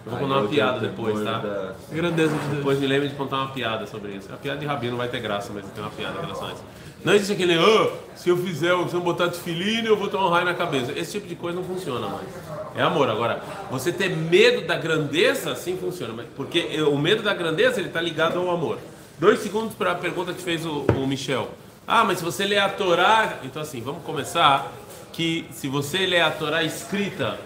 Eu 0.04 0.10
vou 0.10 0.18
contar 0.20 0.40
uma 0.40 0.48
piada 0.48 0.80
depois, 0.80 1.22
tá? 1.24 1.38
Da... 1.38 1.72
Grandeza 1.90 2.34
de 2.34 2.38
Deus. 2.40 2.56
Depois 2.56 2.78
me 2.80 2.86
lembre 2.86 3.08
de 3.08 3.14
contar 3.14 3.36
uma 3.36 3.48
piada 3.48 3.86
sobre 3.86 4.12
isso. 4.12 4.28
A 4.32 4.36
piada 4.36 4.58
de 4.58 4.66
Rabi 4.66 4.90
não 4.90 4.98
vai 4.98 5.08
ter 5.08 5.20
graça, 5.20 5.50
mas 5.54 5.64
tem 5.64 5.82
uma 5.82 5.90
piada 5.90 6.18
em 6.18 6.22
relação 6.22 6.48
a 6.48 6.52
isso. 6.52 6.62
Não 7.04 7.14
existe 7.14 7.32
aquele, 7.32 7.54
"Ah, 7.54 7.90
se 8.14 8.28
eu 8.28 8.36
fizer, 8.36 8.72
se 8.88 8.94
eu 8.94 9.00
botar 9.00 9.28
tefiline, 9.28 9.86
eu 9.88 9.96
vou 9.96 10.08
tomar 10.08 10.26
um 10.26 10.30
raio 10.30 10.44
na 10.44 10.54
cabeça. 10.54 10.92
Esse 10.92 11.12
tipo 11.12 11.26
de 11.26 11.34
coisa 11.34 11.56
não 11.58 11.64
funciona 11.64 12.06
mais. 12.06 12.28
É 12.76 12.82
amor. 12.82 13.08
Agora, 13.10 13.42
você 13.70 13.92
ter 13.92 14.08
medo 14.10 14.66
da 14.66 14.76
grandeza, 14.76 15.54
sim 15.54 15.76
funciona. 15.76 16.24
Porque 16.36 16.80
o 16.82 16.96
medo 16.96 17.22
da 17.22 17.34
grandeza, 17.34 17.80
ele 17.80 17.88
está 17.88 18.00
ligado 18.00 18.38
ao 18.38 18.50
amor. 18.50 18.78
Dois 19.18 19.40
segundos 19.40 19.74
para 19.74 19.92
a 19.92 19.94
pergunta 19.94 20.32
que 20.32 20.42
fez 20.42 20.64
o, 20.64 20.84
o 20.96 21.06
Michel. 21.06 21.50
Ah, 21.86 22.04
mas 22.04 22.18
se 22.18 22.24
você 22.24 22.44
ler 22.44 22.58
a 22.58 22.68
Torá... 22.68 23.38
Então 23.42 23.60
assim, 23.60 23.80
vamos 23.80 24.02
começar 24.04 24.72
que 25.12 25.46
se 25.52 25.68
você 25.68 26.06
ler 26.06 26.20
a 26.20 26.30
Torá 26.30 26.62
escrita, 26.62 27.38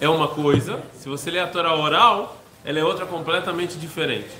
é 0.00 0.08
uma 0.08 0.28
coisa, 0.28 0.80
se 0.94 1.08
você 1.08 1.30
ler 1.30 1.40
a 1.40 1.46
Torá 1.46 1.74
oral, 1.74 2.42
ela 2.64 2.78
é 2.78 2.84
outra 2.84 3.06
completamente 3.06 3.76
diferente. 3.76 4.30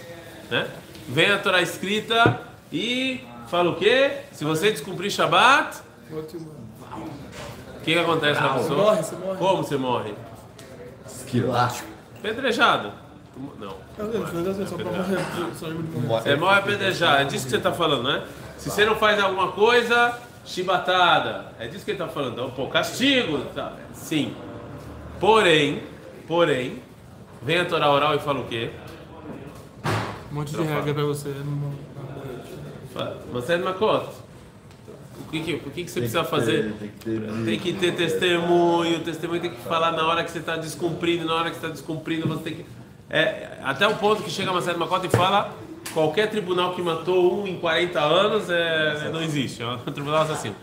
Né? 0.50 0.66
Vem 1.08 1.30
a 1.30 1.38
Torá 1.38 1.62
escrita 1.62 2.40
e 2.72 3.20
fala 3.52 3.68
o 3.68 3.76
quê? 3.76 4.12
Se 4.32 4.46
você 4.46 4.70
descumprir 4.70 5.10
Shabat, 5.10 5.76
o 6.10 6.22
que, 7.84 7.92
que 7.92 7.98
acontece 7.98 8.40
com 8.40 8.46
a 8.46 8.54
pessoa? 8.54 8.82
morre, 8.82 9.02
você 9.02 9.16
morre. 9.16 9.38
Como 9.38 9.56
você 9.62 9.76
morre? 9.76 10.14
Esquilástico. 11.06 11.88
Pedrejado. 12.22 12.92
Não. 13.60 13.76
É 16.24 16.36
morre 16.36 16.58
apedrejado. 16.60 17.20
É 17.20 17.24
disso 17.24 17.44
que 17.44 17.50
você 17.50 17.58
está 17.58 17.72
falando, 17.72 18.04
né? 18.04 18.24
Se 18.56 18.70
você 18.70 18.86
não 18.86 18.96
faz 18.96 19.20
alguma 19.20 19.52
coisa, 19.52 20.18
chibatada. 20.46 21.52
É 21.58 21.66
disso 21.66 21.84
que 21.84 21.90
ele 21.90 22.00
está 22.00 22.10
falando. 22.10 22.32
Então, 22.32 22.50
pô, 22.52 22.68
castigo. 22.68 23.44
Tá. 23.54 23.74
Sim. 23.92 24.34
Porém, 25.20 25.82
porém, 26.26 26.82
vem 27.42 27.58
a 27.60 27.66
Torá 27.66 27.90
oral 27.90 28.14
e 28.14 28.18
fala 28.18 28.40
o 28.40 28.44
quê? 28.44 28.70
Um 30.30 30.36
monte 30.36 30.52
de 30.52 30.62
regra 30.62 30.94
pra 30.94 31.04
você. 31.04 31.28
Não... 31.28 31.92
Você 33.32 33.54
é 33.54 33.58
Makot. 33.58 34.06
O 35.20 35.30
que, 35.30 35.40
que, 35.40 35.54
o 35.54 35.70
que, 35.70 35.84
que 35.84 35.90
você 35.90 36.00
precisa 36.00 36.24
fazer? 36.24 36.74
Tem 36.78 36.88
que 36.88 37.04
ter... 37.04 37.44
Tem 37.44 37.58
que 37.58 37.72
ter 37.72 37.94
testemunho, 37.94 38.98
o 38.98 39.00
testemunho 39.00 39.40
tem 39.40 39.50
que 39.50 39.60
falar 39.62 39.92
na 39.92 40.06
hora 40.06 40.24
que 40.24 40.30
você 40.30 40.38
está 40.38 40.56
descumprindo, 40.56 41.24
na 41.24 41.34
hora 41.34 41.50
que 41.50 41.56
você 41.56 41.66
está 41.66 41.68
descumprindo, 41.68 42.28
você 42.28 42.42
tem 42.42 42.54
que. 42.54 42.66
É, 43.08 43.58
até 43.62 43.86
o 43.86 43.94
ponto 43.96 44.22
que 44.22 44.30
chega 44.30 44.50
a 44.50 44.54
Marcelo 44.54 44.78
Macota 44.78 45.06
e 45.06 45.10
fala: 45.10 45.54
qualquer 45.92 46.30
tribunal 46.30 46.74
que 46.74 46.82
matou 46.82 47.42
um 47.42 47.46
em 47.46 47.58
40 47.58 48.00
anos 48.00 48.48
é, 48.48 49.10
não 49.12 49.22
existe, 49.22 49.62
é 49.62 49.66
um 49.66 49.78
tribunal 49.92 50.22
assassino. 50.22 50.56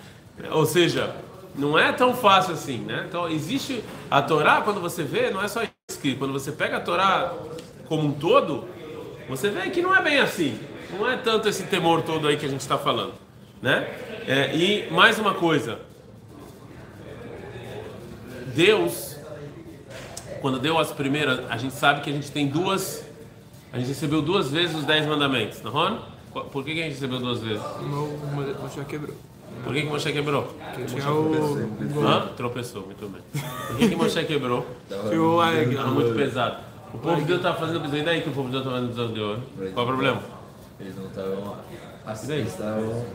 Ou 0.51 0.65
seja, 0.65 1.15
não 1.55 1.77
é 1.77 1.91
tão 1.91 2.13
fácil 2.13 2.53
assim, 2.53 2.79
né? 2.79 3.05
Então, 3.07 3.29
existe. 3.29 3.83
A 4.09 4.21
Torá, 4.21 4.61
quando 4.61 4.79
você 4.79 5.03
vê, 5.03 5.29
não 5.29 5.43
é 5.43 5.47
só 5.47 5.61
escrito, 5.89 6.19
quando 6.19 6.33
você 6.33 6.51
pega 6.51 6.77
a 6.77 6.79
Torá 6.79 7.33
como 7.87 8.07
um 8.07 8.11
todo, 8.11 8.65
você 9.27 9.49
vê 9.49 9.69
que 9.69 9.81
não 9.81 9.95
é 9.95 10.01
bem 10.01 10.19
assim. 10.19 10.57
Não 10.91 11.09
é 11.09 11.17
tanto 11.17 11.47
esse 11.47 11.63
temor 11.63 12.01
todo 12.01 12.27
aí 12.27 12.37
que 12.37 12.45
a 12.45 12.49
gente 12.49 12.61
está 12.61 12.77
falando, 12.77 13.13
né? 13.61 13.87
É, 14.27 14.55
e 14.55 14.91
mais 14.91 15.19
uma 15.19 15.33
coisa. 15.33 15.79
Deus, 18.55 19.15
quando 20.41 20.59
deu 20.59 20.77
as 20.79 20.91
primeiras, 20.91 21.41
a 21.49 21.57
gente 21.57 21.73
sabe 21.73 22.01
que 22.01 22.09
a 22.09 22.13
gente 22.13 22.31
tem 22.31 22.47
duas, 22.47 23.05
a 23.71 23.77
gente 23.77 23.89
recebeu 23.89 24.21
duas 24.21 24.49
vezes 24.51 24.75
os 24.75 24.85
dez 24.85 25.05
mandamentos, 25.05 25.61
não 25.61 25.87
é? 25.87 25.97
Por 26.51 26.63
que, 26.63 26.73
que 26.73 26.81
a 26.81 26.83
gente 26.83 26.93
recebeu 26.93 27.19
duas 27.19 27.39
vezes? 27.39 27.63
O 27.63 28.61
Moshe 28.61 28.83
quebrou. 28.85 29.15
Por 29.63 29.73
que, 29.73 29.81
que 29.81 29.87
Moshe 29.87 30.11
quebrou? 30.13 30.43
Porque 30.43 30.85
tinha 30.85 31.11
o. 31.11 32.05
Hã? 32.05 32.29
Tropeçou, 32.35 32.83
muito 32.85 33.07
bem. 33.07 33.21
Por 33.67 33.77
que, 33.77 33.89
que 33.89 33.95
Moshe 33.95 34.23
quebrou? 34.25 34.65
Tinha 34.87 35.21
o 35.21 35.41
Aeg. 35.41 35.75
Era 35.75 35.87
muito 35.87 36.15
pesado. 36.15 36.57
O 36.93 36.97
povo 36.97 37.17
de 37.17 37.25
Deus 37.25 37.39
estava 37.39 37.59
fazendo 37.59 37.81
prisão. 37.81 37.99
E 37.99 38.03
daí 38.03 38.21
que 38.21 38.29
o 38.29 38.31
povo 38.31 38.47
de 38.47 38.53
Deus 38.53 38.63
estava 38.63 38.77
fazendo 38.77 38.93
prisão 38.93 39.13
de 39.13 39.19
ouro? 39.19 39.41
Qual 39.73 39.85
é 39.85 39.89
o 39.89 39.91
problema? 39.91 40.38
Eles 40.79 40.95
não 40.95 41.07
estavam... 41.07 41.57
Assim, 42.05 42.27
daí? 42.27 42.39
eles 42.39 42.51
estavam... 42.51 43.05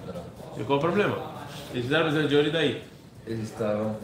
E 0.56 0.64
qual 0.64 0.78
o 0.78 0.80
problema? 0.80 1.16
Eles 1.72 1.84
fizeram 1.84 2.04
prisão 2.06 2.26
de 2.26 2.36
ouro 2.36 2.48
e 2.48 2.50
daí? 2.50 2.82
Eles 3.26 3.44
estavam 3.44 3.96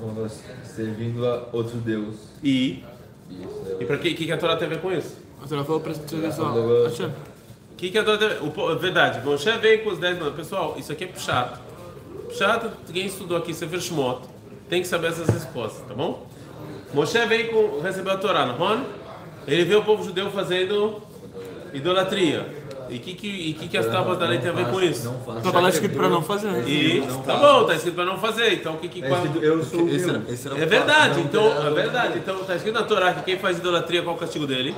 servindo 0.65 1.27
a 1.27 1.49
outro 1.53 1.77
Deus. 1.77 2.17
E? 2.43 2.83
Isso 3.31 3.77
E 3.79 3.85
para 3.85 3.99
que, 3.99 4.15
que, 4.15 4.25
que 4.25 4.33
a 4.33 4.39
Torá 4.39 4.57
tem 4.57 4.67
a 4.67 4.71
ver 4.71 4.81
com 4.81 4.91
isso? 4.91 5.17
A 5.43 5.47
senhora 5.47 5.65
falou 5.65 5.81
pra 5.81 5.93
você 5.93 6.17
pessoal. 6.17 6.57
O 6.57 7.77
que, 7.77 7.91
que 7.91 7.99
a 7.99 8.05
Torá 8.05 8.19
tem 8.19 8.29
a 8.29 8.31
ver? 8.35 8.43
O, 8.43 8.79
verdade, 8.79 9.25
Moshe 9.25 9.51
veio 9.59 9.85
com 9.85 9.91
os 9.91 9.99
10 9.99 10.15
mandamentos. 10.15 10.45
Pessoal, 10.45 10.75
isso 10.79 10.91
aqui 10.91 11.05
é 11.05 11.19
chato. 11.19 11.61
Chato, 12.33 12.71
quem 12.93 13.07
estudou 13.07 13.37
aqui, 13.37 13.53
Sefer 13.53 13.81
Shmot, 13.81 14.23
tem 14.69 14.81
que 14.81 14.89
saber 14.89 15.09
essas 15.09 15.29
respostas, 15.29 15.87
tá 15.87 15.95
bom? 15.95 16.27
Moshe 16.95 17.25
veio 17.27 17.51
com, 17.51 17.81
recebeu 17.81 18.13
a 18.13 18.17
Torá, 18.17 18.47
não 18.47 18.73
é? 18.73 18.85
Ele 19.47 19.65
vê 19.65 19.75
o 19.75 19.85
povo 19.85 20.03
judeu 20.03 20.31
fazendo 20.31 21.03
idolatria. 21.73 22.60
E 22.91 22.97
o 22.97 23.01
que, 23.01 23.15
que, 23.15 23.29
e 23.29 23.55
que, 23.55 23.69
que 23.69 23.79
as 23.79 23.87
tábuas 23.87 24.19
da 24.19 24.27
lei 24.27 24.39
tem 24.39 24.51
a 24.51 24.53
ver 24.53 24.67
com 24.67 24.81
isso? 24.81 25.05
Não 25.05 25.19
faça. 25.21 25.41
Tá 25.41 25.53
falando 25.53 25.73
escrito 25.73 25.97
pra 25.97 26.09
não 26.09 26.23
fazer. 26.23 26.49
né? 26.49 26.65
E 26.69 27.03
tá 27.25 27.37
bom, 27.37 27.65
tá 27.65 27.75
escrito 27.75 27.95
para 27.95 28.05
não 28.05 28.19
fazer. 28.19 28.53
Então 28.55 28.75
o 28.75 28.79
que 28.79 28.89
que 28.89 29.05
É 29.05 29.09
qual- 29.09 29.25
eu 29.41 29.63
sou 29.65 29.83
o 29.85 29.89
Esse 29.89 30.11
esse 30.29 30.49
É 30.49 30.67
verdade, 30.67 31.19
Não 31.19 31.25
então 31.27 31.67
é 31.67 31.71
verdade. 31.71 32.19
Então 32.19 32.45
tá 32.45 32.57
escrito 32.57 32.75
na 32.75 32.83
Torá 32.83 33.15
que 33.15 33.23
quem 33.23 33.39
faz 33.39 33.59
idolatria 33.59 34.03
qual 34.03 34.15
é 34.15 34.19
o 34.19 34.21
castigo 34.21 34.47
dele? 34.47 34.75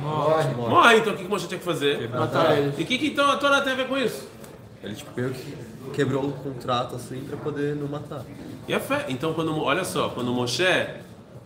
Morre, 0.00 0.54
morre. 0.54 0.70
Morre. 0.70 0.96
Então 0.98 1.12
o 1.12 1.16
que 1.16 1.24
que 1.24 1.28
Moshe 1.28 1.48
tinha 1.48 1.58
que 1.58 1.64
fazer? 1.64 2.08
Matar 2.10 2.56
eles. 2.56 2.78
E 2.78 2.82
o 2.82 2.86
que, 2.86 2.96
que 2.98 3.06
então 3.08 3.28
a 3.30 3.36
Torá 3.36 3.60
tem 3.60 3.72
a 3.72 3.76
ver 3.76 3.88
com 3.88 3.98
isso? 3.98 4.28
Ele 4.82 4.94
tipo, 4.94 5.10
quebrou 5.92 6.26
o 6.26 6.32
contrato 6.32 6.94
assim 6.94 7.20
pra 7.28 7.36
poder 7.36 7.74
não 7.74 7.88
matar. 7.88 8.22
E 8.68 8.72
a 8.74 8.78
fé. 8.78 9.06
Então 9.08 9.32
quando 9.34 9.58
olha 9.60 9.84
só, 9.84 10.08
quando 10.10 10.32
Moshe 10.32 10.64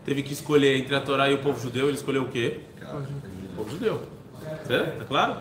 teve 0.04 0.22
que 0.22 0.32
escolher 0.32 0.76
entre 0.76 0.94
a 0.94 1.00
Torá 1.00 1.30
e 1.30 1.34
o 1.34 1.38
povo 1.38 1.58
judeu, 1.60 1.86
ele 1.86 1.96
escolheu 1.96 2.22
o 2.24 2.28
quê? 2.28 2.60
O 3.52 3.56
povo 3.56 3.70
judeu. 3.70 4.02
Certo? 4.66 4.98
Tá 4.98 5.04
claro? 5.04 5.36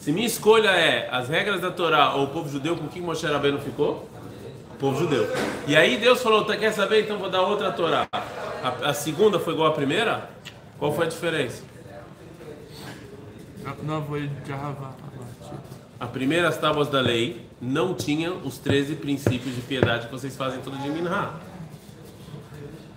Se 0.00 0.12
minha 0.12 0.26
escolha 0.26 0.70
é 0.70 1.10
as 1.12 1.28
regras 1.28 1.60
da 1.60 1.70
Torá 1.70 2.14
ou 2.14 2.24
o 2.24 2.28
povo 2.28 2.48
judeu, 2.48 2.74
com 2.74 2.88
quem 2.88 3.02
Moshe 3.02 3.26
Rabbeinu 3.26 3.60
ficou? 3.60 4.08
O 4.72 4.76
povo 4.78 4.98
judeu. 4.98 5.28
E 5.68 5.76
aí 5.76 5.98
Deus 5.98 6.22
falou, 6.22 6.42
tá, 6.46 6.56
quer 6.56 6.72
saber? 6.72 7.04
Então 7.04 7.18
vou 7.18 7.28
dar 7.28 7.42
outra 7.42 7.70
Torá. 7.70 8.08
A, 8.12 8.88
a 8.88 8.94
segunda 8.94 9.38
foi 9.38 9.52
igual 9.52 9.68
à 9.68 9.74
primeira? 9.74 10.30
Qual 10.78 10.90
foi 10.94 11.04
a 11.04 11.08
diferença? 11.08 11.62
Não, 13.82 14.00
vou 14.00 14.18
de. 14.18 14.30
A 16.00 16.06
primeira, 16.06 16.48
as 16.48 16.56
tábuas 16.56 16.88
da 16.88 16.98
lei, 16.98 17.44
não 17.60 17.94
tinham 17.94 18.38
os 18.42 18.56
13 18.56 18.94
princípios 18.96 19.54
de 19.54 19.60
piedade 19.60 20.06
que 20.06 20.12
vocês 20.12 20.34
fazem 20.34 20.60
todo 20.62 20.78
dia 20.78 20.90
em 20.90 20.94
Minha. 20.94 21.34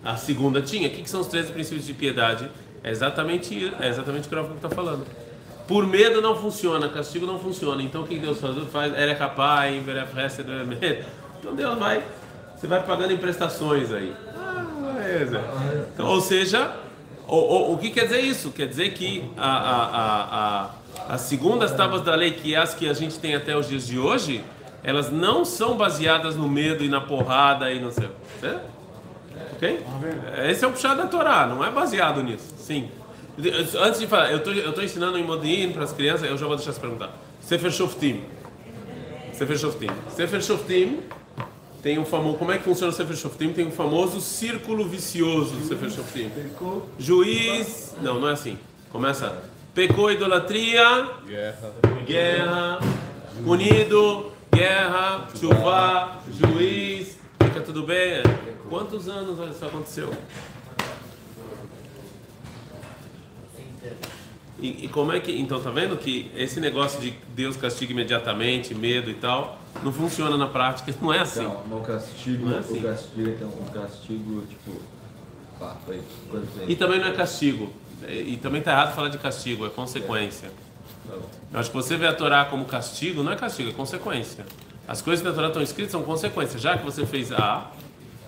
A 0.06 0.16
segunda 0.16 0.62
tinha. 0.62 0.88
O 0.88 0.92
que, 0.92 1.02
que 1.02 1.10
são 1.10 1.20
os 1.20 1.28
13 1.28 1.52
princípios 1.52 1.86
de 1.86 1.94
piedade? 1.94 2.50
É 2.82 2.90
exatamente, 2.90 3.74
é 3.82 3.90
exatamente 3.90 4.26
o 4.26 4.30
que 4.30 4.36
o 4.36 4.42
Rafa 4.42 4.54
está 4.56 4.70
falando. 4.70 5.06
Por 5.68 5.88
medo 5.88 6.22
não 6.22 6.36
funciona, 6.36 6.90
castigo 6.90 7.26
não 7.26 7.40
funciona. 7.40 7.82
Então 7.82 8.04
o 8.04 8.08
que 8.08 8.20
Deus 8.20 8.40
faz? 8.40 8.56
Faz 8.72 8.94
era 8.94 9.16
capaz, 9.16 9.76
Então 11.40 11.56
Deus 11.56 11.78
vai, 11.80 12.04
você 12.56 12.68
vai 12.68 12.84
pagando 12.84 13.14
em 13.14 13.18
prestações 13.18 13.92
aí. 13.92 14.14
Ah. 14.38 14.66
Então, 15.94 16.08
ou 16.08 16.22
seja, 16.22 16.76
o, 17.28 17.36
o, 17.36 17.74
o 17.74 17.78
que 17.78 17.90
quer 17.90 18.06
dizer 18.06 18.22
isso? 18.22 18.52
Quer 18.52 18.68
dizer 18.68 18.94
que 18.94 19.30
a, 19.38 19.50
a, 19.50 19.86
a, 19.86 20.66
a, 21.10 21.14
as 21.14 21.22
segundas 21.22 21.72
tábuas 21.72 22.02
da 22.02 22.16
lei, 22.16 22.32
que 22.32 22.56
é 22.56 22.58
as 22.58 22.74
que 22.74 22.90
a 22.90 22.94
gente 22.94 23.20
tem 23.20 23.36
até 23.36 23.56
os 23.56 23.68
dias 23.68 23.86
de 23.86 23.98
hoje, 23.98 24.44
elas 24.84 25.12
não 25.12 25.46
são 25.46 25.76
baseadas 25.78 26.36
no 26.36 26.48
medo 26.48 26.84
e 26.84 26.90
na 26.90 27.02
porrada 27.02 27.72
e 27.72 27.80
não 27.80 27.92
sei. 27.92 28.10
Certo? 28.40 28.74
Ok? 29.54 29.86
Esse 30.50 30.66
é 30.66 30.68
o 30.68 30.72
puxado 30.72 31.02
da 31.02 31.08
Torá, 31.08 31.48
não 31.48 31.64
é 31.64 31.72
baseado 31.72 32.22
nisso. 32.22 32.54
Sim. 32.58 32.90
Antes 33.80 34.00
de 34.00 34.08
falar, 34.08 34.32
eu 34.32 34.38
estou 34.38 34.84
ensinando 34.84 35.18
em 35.18 35.24
Modin 35.24 35.72
para 35.72 35.84
as 35.84 35.92
crianças, 35.92 36.30
eu 36.30 36.38
já 36.38 36.46
vou 36.46 36.56
deixar 36.56 36.72
você 36.72 36.80
perguntar. 36.80 37.18
Sefer 37.42 37.72
Shoftim. 37.72 38.22
Sefer 39.34 39.58
Shoftim. 39.58 39.88
Sefer 40.16 40.42
Shoftim 40.42 41.00
tem 41.82 41.98
um 41.98 42.06
famoso. 42.06 42.38
Como 42.38 42.52
é 42.52 42.58
que 42.58 42.64
funciona 42.64 42.94
o 42.94 42.96
Sefer 42.96 43.16
Shoftim? 43.18 43.52
Tem 43.52 43.66
um 43.66 43.72
famoso 43.72 44.22
círculo 44.22 44.88
vicioso 44.88 45.56
do 45.56 45.68
Sefer 45.68 45.90
Shoftim. 45.90 46.32
Juiz. 47.00 47.96
Não, 48.02 48.20
não 48.20 48.30
é 48.30 48.34
assim. 48.34 48.58
Começa. 48.92 49.44
Pecou 49.74 50.12
idolatria, 50.12 51.10
Guerra. 51.26 51.74
guerra, 52.06 52.80
punido, 53.44 54.32
guerra, 54.54 55.28
chuva, 55.40 56.20
juiz, 56.32 57.18
fica 57.44 57.60
tudo 57.62 57.82
bem. 57.82 58.22
Quantos 58.70 59.10
anos 59.10 59.40
isso 59.56 59.66
aconteceu? 59.66 60.12
E, 64.64 64.86
e 64.86 64.88
como 64.88 65.12
é 65.12 65.20
que. 65.20 65.30
Então, 65.38 65.62
tá 65.62 65.70
vendo 65.70 65.98
que 65.98 66.32
esse 66.34 66.62
negócio 66.62 67.02
de 67.02 67.14
Deus 67.36 67.58
castiga 67.58 67.92
imediatamente, 67.92 68.74
medo 68.74 69.10
e 69.10 69.14
tal, 69.14 69.60
não 69.84 69.92
funciona 69.92 70.38
na 70.38 70.48
prática, 70.48 70.96
não 71.02 71.14
é 71.14 71.20
assim. 71.20 71.46
Mas 71.70 71.82
o 71.82 71.84
castigo, 71.84 72.46
Não 72.46 72.56
é 72.56 72.60
assim. 72.60 72.80
o 72.80 72.82
castigo, 72.82 73.30
então, 73.30 73.50
o 73.50 73.72
castigo, 73.74 74.44
tipo, 74.48 74.82
pá, 75.60 75.76
foi? 75.86 76.00
E 76.66 76.78
também 76.78 76.98
não 76.98 77.08
é 77.08 77.12
castigo. 77.12 77.74
E, 78.08 78.38
também 78.38 78.62
tá 78.62 78.72
errado 78.72 78.96
falar 78.96 79.10
de 79.10 79.18
castigo, 79.18 79.66
é 79.66 79.70
consequência. 79.70 80.50
Tá 81.10 81.14
bom. 81.18 81.30
Eu 81.54 81.60
acho 81.60 81.70
que 81.70 81.76
você 81.76 81.98
vê 81.98 82.08
a 82.08 82.14
Torá 82.14 82.46
como 82.46 82.64
castigo, 82.64 83.22
não 83.22 83.34
é 83.34 83.36
castigo, 83.36 83.70
é 83.70 83.74
consequência. 83.74 84.46
As 84.88 85.02
coisas 85.02 85.24
da 85.26 85.34
Torá 85.34 85.48
estão 85.48 85.62
escritas 85.62 85.92
são 85.92 86.04
consequências. 86.04 86.62
Já 86.62 86.78
que 86.78 86.86
você 86.86 87.06
fez 87.06 87.34
A, 87.34 87.70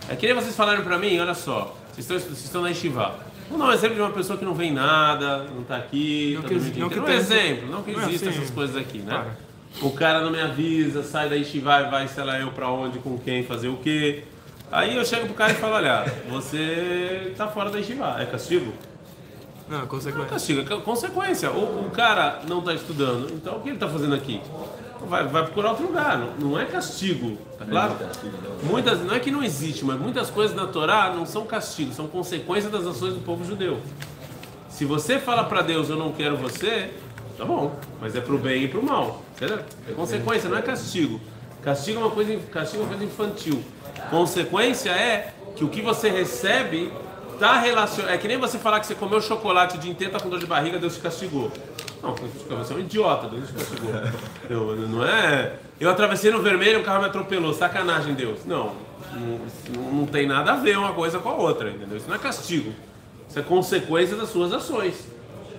é 0.10 0.16
que 0.18 0.26
nem 0.26 0.36
vocês 0.36 0.56
falaram 0.56 0.84
pra 0.84 0.98
mim, 0.98 1.18
olha 1.18 1.34
só, 1.34 1.76
vocês 1.94 2.10
estão, 2.10 2.20
vocês 2.20 2.44
estão 2.44 2.62
na 2.62 2.70
Yeshiva. 2.70 3.16
Vou 3.50 3.60
dar 3.60 3.66
um 3.66 3.72
exemplo 3.72 3.96
de 3.96 4.02
uma 4.02 4.10
pessoa 4.12 4.38
que 4.40 4.46
não 4.46 4.54
vem 4.56 4.72
nada, 4.72 5.44
não 5.56 5.64
tá 5.64 5.78
aqui, 5.78 6.34
Não 6.36 6.42
tá 6.42 6.48
que- 6.48 6.56
não 6.80 7.06
Um 7.06 7.10
exemplo, 7.10 7.70
não 7.70 7.84
que 7.84 7.92
Não 7.92 8.02
é 8.02 8.06
existam 8.08 8.30
assim. 8.30 8.40
essas 8.40 8.50
coisas 8.52 8.76
aqui, 8.76 9.00
né? 9.00 9.14
Para. 9.14 9.46
O 9.88 9.92
cara 9.92 10.22
não 10.22 10.32
me 10.32 10.40
avisa, 10.42 11.04
sai 11.04 11.28
da 11.30 11.36
Yeshiva 11.36 11.82
e 11.82 11.90
vai, 11.92 12.08
sei 12.08 12.24
lá, 12.24 12.40
eu 12.40 12.52
pra 12.52 12.70
onde, 12.70 12.98
com 13.00 13.18
quem, 13.20 13.44
fazer 13.44 13.68
o 13.68 13.76
quê. 13.78 14.24
Aí 14.72 14.96
eu 14.96 15.06
chego 15.06 15.26
pro 15.26 15.36
cara 15.36 15.52
e 15.52 15.56
falo, 15.56 15.74
olha, 15.76 16.06
você 16.30 17.34
tá 17.38 17.48
fora 17.48 17.70
da 17.70 17.78
Yeshiva, 17.78 18.16
é 18.20 18.26
castigo? 18.26 18.74
Não, 19.70 19.78
Não 19.80 19.84
é 19.84 19.88
consequência. 19.88 20.30
castigo, 20.30 20.62
é 20.62 20.78
consequência. 20.82 21.52
O, 21.52 21.88
o 21.88 21.92
cara 21.92 22.42
não 22.48 22.60
está 22.60 22.74
estudando, 22.74 23.32
então 23.34 23.58
o 23.58 23.60
que 23.62 23.70
ele 23.70 23.76
está 23.76 23.88
fazendo 23.90 24.16
aqui? 24.16 24.40
Vai, 25.08 25.28
vai 25.28 25.44
procurar 25.44 25.70
outro 25.72 25.88
lugar, 25.88 26.18
não, 26.18 26.50
não 26.50 26.60
é 26.60 26.66
castigo, 26.66 27.38
tá 27.58 27.66
claro? 27.66 27.96
Muitas, 28.64 29.02
não 29.02 29.14
é 29.14 29.20
que 29.20 29.30
não 29.30 29.44
existe, 29.44 29.86
mas 29.86 30.00
muitas 30.00 30.30
coisas 30.30 30.56
na 30.56 30.68
Torá 30.68 31.14
não 31.16 31.26
são 31.26 31.46
castigo, 31.46 31.94
são 31.94 32.08
consequências 32.08 32.72
das 32.72 32.86
ações 32.86 33.14
do 33.14 33.20
povo 33.22 33.44
judeu. 33.46 33.80
Se 34.70 34.84
você 34.84 35.20
fala 35.20 35.44
para 35.44 35.62
Deus, 35.62 35.90
eu 35.90 35.96
não 35.96 36.12
quero 36.12 36.36
você, 36.36 36.92
tá 37.38 37.46
bom, 37.46 37.76
mas 38.02 38.16
é 38.16 38.22
pro 38.22 38.38
bem 38.38 38.64
e 38.64 38.68
pro 38.68 38.84
mal, 38.84 39.24
certo? 39.38 39.64
É 39.88 39.94
consequência, 39.94 40.50
não 40.50 40.58
é 40.58 40.62
castigo. 40.62 41.22
Castigo 41.62 42.00
é 42.00 42.04
uma 42.04 42.12
coisa, 42.12 42.38
castigo 42.52 42.84
é 42.84 42.86
uma 42.86 42.90
coisa 42.90 43.06
infantil. 43.06 43.64
Consequência 44.10 44.90
é 44.90 45.34
que 45.56 45.64
o 45.64 45.70
que 45.70 45.82
você 45.82 46.10
recebe 46.10 46.92
tá 47.40 47.60
relacionado. 47.60 48.12
É 48.12 48.18
que 48.18 48.28
nem 48.28 48.38
você 48.38 48.58
falar 48.58 48.80
que 48.80 48.88
você 48.88 48.96
comeu 48.96 49.22
chocolate 49.22 49.78
o 49.78 49.80
dia 49.80 49.92
inteiro, 49.92 50.14
tá 50.14 50.20
com 50.20 50.30
dor 50.30 50.40
de 50.40 50.46
barriga, 50.46 50.78
Deus 50.78 50.96
te 50.96 51.02
castigou. 51.02 51.52
Não, 52.06 52.58
você 52.58 52.74
é 52.74 52.76
um 52.76 52.80
idiota, 52.80 53.28
Deus 53.28 53.48
te 53.48 53.54
castigou. 53.54 53.92
Eu, 54.48 54.76
não 54.76 55.04
é. 55.04 55.54
Eu 55.80 55.90
atravessei 55.90 56.30
no 56.30 56.42
vermelho, 56.42 56.82
o 56.82 56.84
carro 56.84 57.02
me 57.02 57.08
atropelou, 57.08 57.54
sacanagem, 57.54 58.14
Deus. 58.14 58.46
Não, 58.46 58.74
não, 59.14 59.92
não 59.92 60.06
tem 60.06 60.28
nada 60.28 60.54
a 60.54 60.56
ver 60.56 60.78
uma 60.78 60.94
coisa 60.94 61.18
com 61.18 61.30
a 61.30 61.34
outra, 61.34 61.72
entendeu? 61.72 61.98
Isso 61.98 62.08
não 62.08 62.16
é 62.16 62.20
castigo. 62.20 62.72
Isso 63.28 63.40
é 63.40 63.42
consequência 63.42 64.16
das 64.16 64.30
suas 64.30 64.54
ações. 64.54 65.08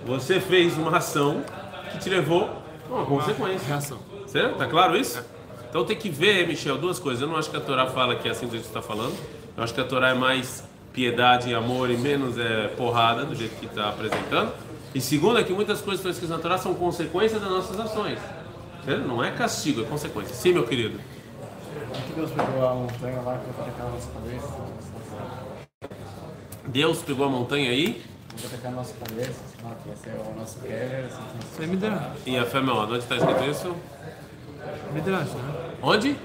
Você 0.05 0.39
fez 0.39 0.77
uma 0.77 0.95
ação 0.95 1.43
que 1.91 1.99
te 1.99 2.09
levou 2.09 2.49
a 2.89 2.93
uma 2.93 3.05
consequência. 3.05 3.67
Reação. 3.67 3.99
Certo? 4.25 4.57
Tá 4.57 4.67
claro 4.67 4.95
isso? 4.95 5.21
Então 5.69 5.83
tem 5.83 5.97
que 5.97 6.09
ver, 6.09 6.47
Michel, 6.47 6.77
duas 6.77 6.97
coisas. 6.97 7.21
Eu 7.21 7.27
não 7.27 7.35
acho 7.35 7.51
que 7.51 7.57
a 7.57 7.61
Torá 7.61 7.87
fala 7.87 8.15
que 8.15 8.27
é 8.27 8.31
assim 8.31 8.45
do 8.45 8.51
jeito 8.51 8.67
que 8.67 8.71
você 8.71 8.79
está 8.79 8.81
falando. 8.81 9.15
Eu 9.55 9.63
acho 9.63 9.73
que 9.73 9.81
a 9.81 9.83
Torá 9.83 10.09
é 10.09 10.13
mais 10.13 10.63
piedade 10.93 11.49
e 11.49 11.53
amor 11.53 11.91
e 11.91 11.97
menos 11.97 12.39
é 12.39 12.69
porrada, 12.69 13.25
do 13.25 13.35
jeito 13.35 13.55
que 13.59 13.65
está 13.65 13.89
apresentando. 13.89 14.51
E 14.93 15.01
segundo 15.01 15.37
é 15.39 15.43
que 15.43 15.53
muitas 15.53 15.81
coisas 15.81 16.01
que 16.01 16.09
estão 16.09 16.11
escritas 16.11 16.37
na 16.37 16.41
Torá 16.41 16.57
são 16.57 16.73
consequências 16.73 17.41
das 17.41 17.49
nossas 17.49 17.79
ações. 17.79 18.19
Não 19.05 19.23
é 19.23 19.31
castigo, 19.31 19.81
é 19.81 19.85
consequência. 19.85 20.33
Sim, 20.33 20.53
meu 20.53 20.65
querido. 20.65 20.99
que 22.07 22.13
Deus 22.13 22.31
pegou 22.31 22.67
a 22.67 22.73
montanha 22.73 23.21
lá 23.21 23.37
que 23.37 23.51
vai 23.51 23.69
tacar 23.69 23.85
na 23.85 23.91
nossa 23.91 24.09
cabeça? 24.11 24.47
Deus 26.67 27.01
pegou 27.01 27.25
a 27.25 27.29
montanha 27.29 27.69
aí 27.69 28.03
Vai 28.39 28.51
tacar 28.51 28.71
na 28.71 28.77
nossa 28.77 28.93
cabeça, 28.93 29.39
vai 29.63 29.95
ser 29.95 30.09
o 30.09 30.39
nosso 30.39 30.59
assim, 30.59 31.39
Isso 31.51 31.63
é 31.63 31.65
Midrash. 31.65 32.21
e 32.25 32.37
a 32.37 32.45
fé 32.45 32.61
meu, 32.61 32.75
onde 32.75 32.97
está 32.99 33.15
escrito 33.15 33.43
isso? 33.45 33.75
Midrash, 34.93 35.33
né? 35.33 35.75
Onde? 35.81 36.15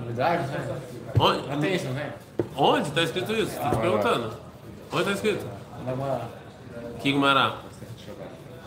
novidade, 0.00 0.46
né? 0.48 0.80
Onde? 1.18 1.60
Tem 1.60 1.74
isso, 1.74 1.88
né? 1.88 2.12
Onde 2.56 2.88
está 2.88 3.02
escrito 3.02 3.32
isso? 3.32 3.52
Estou 3.52 3.70
te 3.70 3.76
perguntando. 3.78 4.32
Onde 4.92 5.00
está 5.00 5.12
escrito? 5.12 5.46
Gumará. 7.02 7.58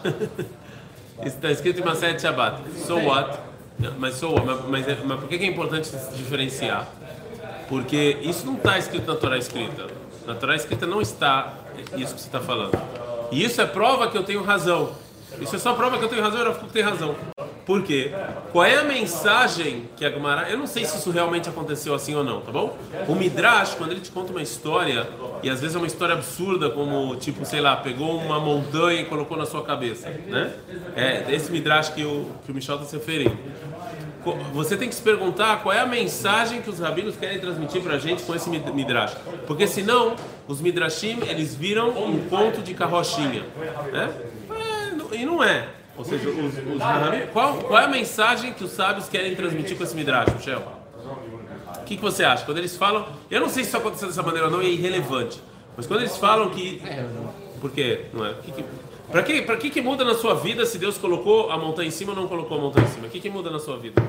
Isso 1.26 1.36
está 1.36 1.52
escrito 1.52 1.82
em 1.82 1.84
Maset 1.84 2.22
Shabbat. 2.22 2.62
So 2.86 2.98
what? 2.98 3.40
Mas, 3.98 4.16
so 4.16 4.32
what? 4.34 4.46
Mas, 4.46 4.60
mas, 4.68 4.88
é- 4.88 4.98
mas 5.04 5.20
por 5.20 5.28
que 5.28 5.36
é 5.36 5.46
importante 5.46 5.88
se 5.88 6.16
diferenciar? 6.16 6.88
Porque 7.68 8.18
isso 8.22 8.46
não 8.46 8.56
está 8.56 8.78
escrito 8.78 9.08
na 9.08 9.16
Torá 9.16 9.38
escrita. 9.38 9.88
Na 10.26 10.36
Torá 10.36 10.56
escrita 10.56 10.86
não 10.86 11.02
está 11.02 11.54
isso 11.98 12.16
que 12.16 12.22
você 12.22 12.28
está 12.28 12.40
falando. 12.40 12.80
E 13.32 13.44
isso 13.44 13.60
é 13.62 13.66
prova 13.66 14.10
que 14.10 14.18
eu 14.18 14.24
tenho 14.24 14.42
razão. 14.44 14.92
Isso 15.42 15.56
é 15.56 15.60
só 15.60 15.74
prova 15.74 15.98
que 15.98 16.06
eu 16.06 16.10
tenho 16.10 16.22
razão, 16.22 16.42
eu 16.42 16.54
fico 16.54 16.68
tem 16.68 16.82
razão. 16.82 17.16
Por 17.68 17.84
quê? 17.84 18.12
Qual 18.54 18.64
é 18.64 18.78
a 18.78 18.84
mensagem 18.86 19.90
que 19.98 20.06
a 20.06 20.10
Gemara... 20.10 20.50
Eu 20.50 20.58
não 20.58 20.66
sei 20.66 20.86
se 20.86 20.98
isso 20.98 21.12
realmente 21.12 21.50
aconteceu 21.50 21.94
assim 21.94 22.16
ou 22.16 22.24
não, 22.24 22.40
tá 22.40 22.50
bom? 22.50 22.78
O 23.10 23.14
Midrash, 23.14 23.76
quando 23.76 23.92
ele 23.92 24.00
te 24.00 24.10
conta 24.10 24.32
uma 24.32 24.42
história, 24.42 25.06
e 25.44 25.50
às 25.50 25.60
vezes 25.60 25.76
é 25.76 25.78
uma 25.78 25.86
história 25.86 26.16
absurda, 26.16 26.70
como, 26.70 27.14
tipo, 27.18 27.46
sei 27.46 27.60
lá, 27.60 27.76
pegou 27.76 28.18
uma 28.18 28.40
montanha 28.40 29.02
e 29.02 29.06
colocou 29.06 29.36
na 29.38 29.46
sua 29.46 29.64
cabeça, 29.64 30.10
né? 30.10 30.54
É 30.96 31.26
esse 31.30 31.52
Midrash 31.52 31.90
que 31.90 32.06
o, 32.06 32.28
que 32.46 32.52
o 32.54 32.56
Michel 32.56 32.76
está 32.76 32.88
se 32.88 32.96
referindo. 32.96 33.38
Você 34.54 34.78
tem 34.78 34.88
que 34.88 34.96
se 34.96 35.02
perguntar 35.02 35.62
qual 35.62 35.76
é 35.76 35.80
a 35.80 35.86
mensagem 35.86 36.62
que 36.62 36.70
os 36.70 36.80
rabinos 36.80 37.18
querem 37.18 37.38
transmitir 37.40 37.82
para 37.82 37.96
a 37.96 38.00
gente 38.00 38.24
com 38.24 38.34
esse 38.34 38.50
mid- 38.50 38.74
midrash. 38.74 39.16
Porque 39.46 39.68
senão, 39.68 40.16
os 40.48 40.62
midrashim, 40.62 41.20
eles 41.28 41.54
viram 41.54 41.90
um 41.90 42.28
conto 42.30 42.62
de 42.62 42.74
carrochinha. 42.74 43.44
Né? 43.92 44.10
É, 45.12 45.16
e 45.18 45.26
não 45.26 45.44
é. 45.44 45.68
Ou 45.98 46.06
seja, 46.06 46.30
os, 46.30 46.54
os 46.54 47.32
qual, 47.34 47.58
qual 47.58 47.82
é 47.82 47.86
a 47.86 47.88
mensagem 47.88 48.54
que 48.54 48.64
os 48.64 48.72
sábios 48.72 49.10
querem 49.10 49.36
transmitir 49.36 49.76
com 49.76 49.84
esse 49.84 49.96
midrash, 49.96 50.32
Michel? 50.34 50.62
O 51.76 51.84
que, 51.86 51.96
que 51.96 52.02
você 52.02 52.24
acha? 52.24 52.46
Quando 52.46 52.60
eles 52.60 52.76
falam... 52.76 53.08
Eu 53.32 53.40
não 53.42 53.50
sei 53.50 53.64
se 53.64 53.70
isso 53.70 53.78
aconteceu 53.78 54.08
dessa 54.08 54.22
maneira 54.22 54.48
ou 54.48 54.52
não, 54.52 54.62
é 54.62 54.66
irrelevante. 54.66 55.42
Mas 55.76 55.88
quando 55.88 56.02
eles 56.02 56.16
falam 56.18 56.50
que... 56.50 56.82
Por 57.60 57.72
quê? 57.72 58.06
Não 58.14 58.26
é? 58.26 58.34
Que 58.36 58.52
que, 58.52 58.66
pra 59.12 59.24
que, 59.24 59.42
pra 59.42 59.58
que 59.58 59.70
que 59.70 59.82
muda 59.82 60.04
na 60.04 60.14
sua 60.14 60.36
vida 60.36 60.66
se 60.66 60.78
Deus 60.78 60.98
colocou 60.98 61.50
a 61.50 61.58
montanha 61.58 61.88
em 61.88 61.92
cima 61.92 62.12
ou 62.12 62.16
não 62.16 62.28
colocou 62.28 62.58
a 62.58 62.62
montanha 62.62 62.86
em 62.86 62.92
cima? 62.92 63.08
O 63.08 63.10
que, 63.10 63.20
que 63.20 63.30
muda 63.30 63.50
na 63.50 63.60
sua 63.60 63.78
vida? 63.78 64.02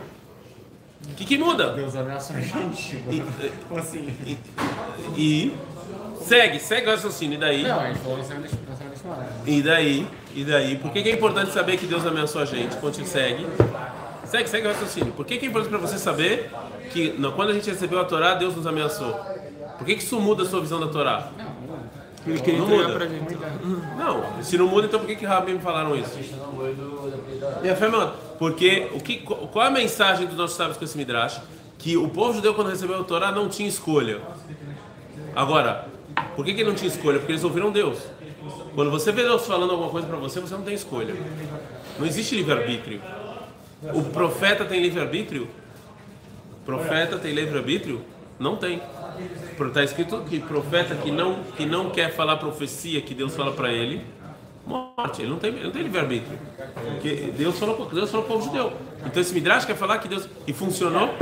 O 1.11 1.15
que, 1.15 1.25
que 1.25 1.39
muda? 1.39 1.73
Deus 1.73 1.97
ameaça 1.97 2.35
a 2.35 2.41
gente. 2.41 2.97
E, 3.11 3.23
assim? 3.77 4.37
e 5.17 5.57
segue, 6.21 6.61
segue 6.61 6.87
o 6.87 6.91
raciocínio. 6.91 7.37
E 7.37 7.39
daí? 7.39 7.63
Não, 7.63 7.87
gente 7.87 7.99
falou 8.01 8.19
na 8.19 8.25
E 9.47 9.63
daí? 9.63 10.07
E 10.35 10.45
daí? 10.45 10.77
Por 10.77 10.93
que, 10.93 11.03
que 11.03 11.09
é 11.11 11.13
importante 11.13 11.53
saber 11.53 11.77
que 11.77 11.87
Deus 11.87 12.07
ameaçou 12.07 12.41
a 12.43 12.45
gente? 12.45 12.77
Continue, 12.77 13.09
segue. 13.09 13.47
Segue, 14.25 14.49
segue 14.49 14.67
o 14.67 14.71
raciocínio. 14.71 15.13
Por 15.13 15.25
que, 15.25 15.39
que 15.39 15.47
é 15.47 15.49
importante 15.49 15.71
para 15.71 15.79
você 15.87 15.99
saber 15.99 16.51
que 16.93 17.15
não, 17.19 17.33
quando 17.33 17.51
a 17.51 17.55
gente 17.55 17.69
recebeu 17.71 17.99
a 18.01 18.05
Torá, 18.05 18.35
Deus 18.35 18.55
nos 18.55 18.67
ameaçou? 18.67 19.13
Por 19.79 19.87
que, 19.87 19.95
que 19.95 20.03
isso 20.03 20.21
muda 20.21 20.43
a 20.43 20.47
sua 20.47 20.61
visão 20.61 20.79
da 20.79 20.89
Torá? 20.89 21.29
Ele 22.27 22.41
queria 22.41 22.61
Não 22.61 22.67
muda. 22.67 22.93
pra 22.93 23.07
gente. 23.07 23.39
Não, 23.97 24.43
se 24.43 24.59
não 24.59 24.67
muda, 24.67 24.87
então 24.87 25.01
por 25.01 25.07
que 25.07 25.17
que 25.17 25.25
Rabim 25.25 25.55
me 25.55 25.61
falaram 25.61 25.97
isso? 25.97 26.19
E 27.63 27.71
a 27.71 27.77
fé, 27.77 27.89
mano, 27.89 28.13
porque 28.39 28.89
o 28.93 29.01
que, 29.01 29.19
qual 29.19 29.65
é 29.65 29.69
a 29.69 29.71
mensagem 29.71 30.27
dos 30.27 30.37
nossos 30.37 30.57
sábios 30.57 30.77
com 30.77 30.85
esse 30.85 30.97
Midrash? 30.99 31.41
Que 31.79 31.97
o 31.97 32.09
povo 32.09 32.35
judeu, 32.35 32.53
quando 32.55 32.69
recebeu 32.69 33.01
a 33.01 33.05
Torá, 33.05 33.33
não 33.33 33.49
tinha 33.49 33.69
escolha. 33.69 34.21
Agora, 35.35 35.87
por 36.35 36.45
que, 36.45 36.53
que 36.53 36.65
não 36.65 36.75
tinha 36.75 36.89
escolha? 36.89 37.19
Porque 37.19 37.33
eles 37.33 37.45
ouviram 37.45 37.71
Deus. 37.71 37.99
Quando 38.75 38.91
você 38.91 39.13
vê 39.13 39.23
Deus 39.23 39.47
falando 39.47 39.71
alguma 39.71 39.91
coisa 39.91 40.07
para 40.07 40.17
você, 40.17 40.41
você 40.41 40.55
não 40.55 40.63
tem 40.63 40.75
escolha. 40.75 41.15
Não 41.99 42.07
existe 42.07 42.37
livre-arbítrio. 42.37 43.01
O 43.95 44.03
profeta 44.05 44.65
tem 44.65 44.81
livre-arbítrio? 44.81 45.49
Profeta 46.65 47.19
tem 47.19 47.33
livre-arbítrio? 47.33 48.03
Não 48.39 48.57
tem. 48.57 48.81
Está 49.61 49.83
escrito 49.83 50.23
que 50.29 50.39
profeta 50.39 50.95
que 50.95 51.11
não, 51.11 51.43
que 51.57 51.67
não 51.67 51.91
quer 51.91 52.13
falar 52.15 52.37
profecia 52.37 53.01
que 53.03 53.15
Deus 53.15 53.35
fala 53.35 53.53
para 53.53 53.73
ele, 53.73 54.05
morte. 54.65 55.23
Ele 55.23 55.31
não 55.31 55.39
tem, 55.39 55.53
não 55.53 55.71
tem 55.71 55.83
livre-arbítrio. 55.83 56.39
Porque 56.75 57.33
Deus 57.37 57.59
falou, 57.59 57.89
Deus 57.93 58.11
falou 58.11 58.27
com 58.27 58.35
o 58.35 58.37
povo 58.37 58.47
judeu. 58.47 58.73
Então 59.05 59.21
esse 59.21 59.35
Midrash 59.35 59.65
quer 59.65 59.77
falar 59.77 59.99
que 59.99 60.07
Deus. 60.07 60.29
E 60.47 60.53
funcionou? 60.53 61.15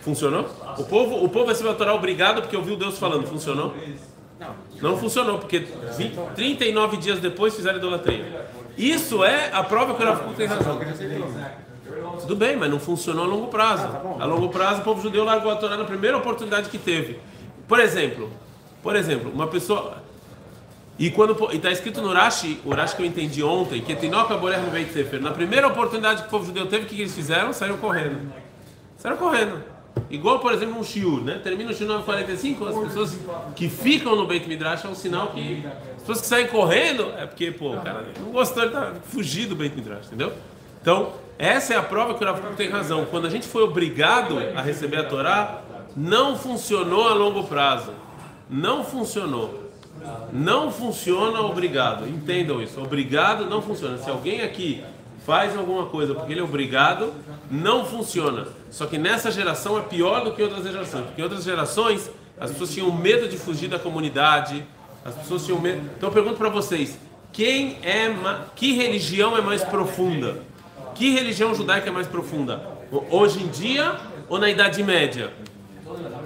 Funcionou? 0.00 0.48
O 0.78 0.84
povo, 0.84 1.24
o 1.24 1.28
povo 1.28 1.50
a 1.50 1.74
Torá 1.74 1.94
obrigado 1.94 2.42
porque 2.42 2.56
ouviu 2.56 2.76
Deus 2.76 2.98
falando. 2.98 3.26
Funcionou? 3.26 3.74
Não 4.82 4.96
funcionou, 4.98 5.38
porque 5.38 5.60
20, 5.60 6.14
39 6.34 6.96
dias 6.98 7.20
depois 7.20 7.54
fizeram 7.54 7.78
idolatria. 7.78 8.46
Isso 8.76 9.24
é 9.24 9.50
a 9.52 9.62
prova 9.62 9.94
que 9.94 10.02
o 10.02 10.06
Rav 10.06 10.34
tem 10.36 10.46
razão. 10.46 10.78
Tudo 12.20 12.36
bem, 12.36 12.56
mas 12.56 12.70
não 12.70 12.78
funcionou 12.78 13.24
a 13.24 13.28
longo 13.28 13.46
prazo. 13.48 13.88
A 14.20 14.24
longo 14.26 14.48
prazo, 14.50 14.80
o 14.80 14.84
povo 14.84 15.00
judeu 15.00 15.24
largou 15.24 15.50
a 15.50 15.56
Torá 15.56 15.76
na 15.76 15.84
primeira 15.84 16.16
oportunidade 16.16 16.68
que 16.68 16.78
teve. 16.78 17.18
Por 17.66 17.80
exemplo, 17.80 18.30
por 18.82 18.94
exemplo, 18.94 19.30
uma 19.32 19.46
pessoa. 19.46 20.02
E 20.98 21.10
quando 21.10 21.36
está 21.52 21.70
escrito 21.70 22.00
no 22.00 22.12
Rashi, 22.12 22.60
o 22.64 22.70
Rashi 22.70 22.96
que 22.96 23.02
eu 23.02 23.06
entendi 23.06 23.42
ontem, 23.42 23.82
que 23.82 23.94
Tinoca 23.94 24.36
Borer 24.36 24.60
no 24.60 24.70
Beit 24.70 24.92
Sefer, 24.92 25.20
na 25.20 25.30
primeira 25.30 25.66
oportunidade 25.66 26.22
que 26.22 26.28
o 26.28 26.30
povo 26.30 26.46
judeu 26.46 26.66
teve, 26.66 26.84
o 26.84 26.88
que 26.88 27.00
eles 27.00 27.14
fizeram? 27.14 27.52
Saíram 27.52 27.76
correndo. 27.78 28.32
Saíram 28.98 29.18
correndo. 29.18 29.75
Igual, 30.08 30.38
por 30.38 30.52
exemplo, 30.52 30.78
um 30.78 30.84
shiur, 30.84 31.22
né? 31.22 31.40
Termina 31.42 31.70
o 31.70 31.74
shiur 31.74 31.88
9h45, 32.04 32.68
as 32.68 32.78
pessoas 32.86 33.18
que 33.54 33.68
ficam 33.68 34.14
no 34.14 34.26
Beit 34.26 34.48
Midrash 34.48 34.84
é 34.84 34.88
um 34.88 34.94
sinal 34.94 35.28
que 35.28 35.64
as 35.96 36.00
pessoas 36.00 36.20
que 36.20 36.26
saem 36.26 36.46
correndo 36.46 37.12
é 37.16 37.26
porque, 37.26 37.50
pô, 37.50 37.72
o 37.74 37.80
cara 37.80 38.04
não 38.20 38.30
gostou, 38.30 38.62
ele 38.62 38.72
tá 38.72 38.92
fugindo 39.08 39.50
do 39.50 39.56
Beit 39.56 39.74
Midrash, 39.74 40.06
entendeu? 40.06 40.32
Então, 40.80 41.12
essa 41.38 41.74
é 41.74 41.76
a 41.76 41.82
prova 41.82 42.14
que 42.14 42.22
o 42.22 42.26
Rav 42.26 42.40
Kuk 42.40 42.56
tem 42.56 42.70
razão. 42.70 43.04
Quando 43.06 43.26
a 43.26 43.30
gente 43.30 43.46
foi 43.46 43.62
obrigado 43.62 44.38
a 44.54 44.62
receber 44.62 44.98
a 44.98 45.04
Torá, 45.04 45.62
não 45.96 46.36
funcionou 46.36 47.08
a 47.08 47.14
longo 47.14 47.44
prazo. 47.44 47.92
Não 48.48 48.84
funcionou. 48.84 49.66
Não 50.32 50.70
funciona 50.70 51.40
obrigado. 51.40 52.08
Entendam 52.08 52.62
isso. 52.62 52.80
Obrigado 52.80 53.46
não 53.46 53.60
funciona. 53.60 53.98
Se 53.98 54.08
alguém 54.08 54.42
aqui 54.42 54.84
faz 55.26 55.56
alguma 55.56 55.86
coisa 55.86 56.14
porque 56.14 56.32
ele 56.32 56.40
é 56.40 56.44
obrigado, 56.44 57.12
não 57.50 57.84
funciona. 57.84 58.46
Só 58.70 58.86
que 58.86 58.96
nessa 58.96 59.28
geração 59.32 59.76
é 59.76 59.82
pior 59.82 60.22
do 60.22 60.32
que 60.32 60.40
outras 60.40 60.62
gerações. 60.62 61.04
Porque 61.06 61.20
em 61.20 61.24
outras 61.24 61.42
gerações 61.42 62.08
as 62.38 62.52
pessoas 62.52 62.72
tinham 62.72 62.92
medo 62.92 63.28
de 63.28 63.36
fugir 63.36 63.68
da 63.68 63.78
comunidade, 63.78 64.64
as 65.04 65.14
pessoas 65.16 65.44
tinham 65.44 65.60
medo. 65.60 65.82
Então 65.96 66.08
eu 66.08 66.12
pergunto 66.12 66.36
para 66.36 66.48
vocês: 66.48 66.96
quem 67.32 67.76
é 67.82 68.08
ma... 68.08 68.46
que 68.54 68.72
religião 68.74 69.36
é 69.36 69.40
mais 69.40 69.64
profunda? 69.64 70.40
Que 70.94 71.10
religião 71.10 71.52
judaica 71.54 71.88
é 71.88 71.92
mais 71.92 72.06
profunda? 72.06 72.62
Hoje 73.10 73.42
em 73.42 73.48
dia 73.48 73.96
ou 74.28 74.38
na 74.38 74.48
Idade 74.48 74.82
Média? 74.84 75.32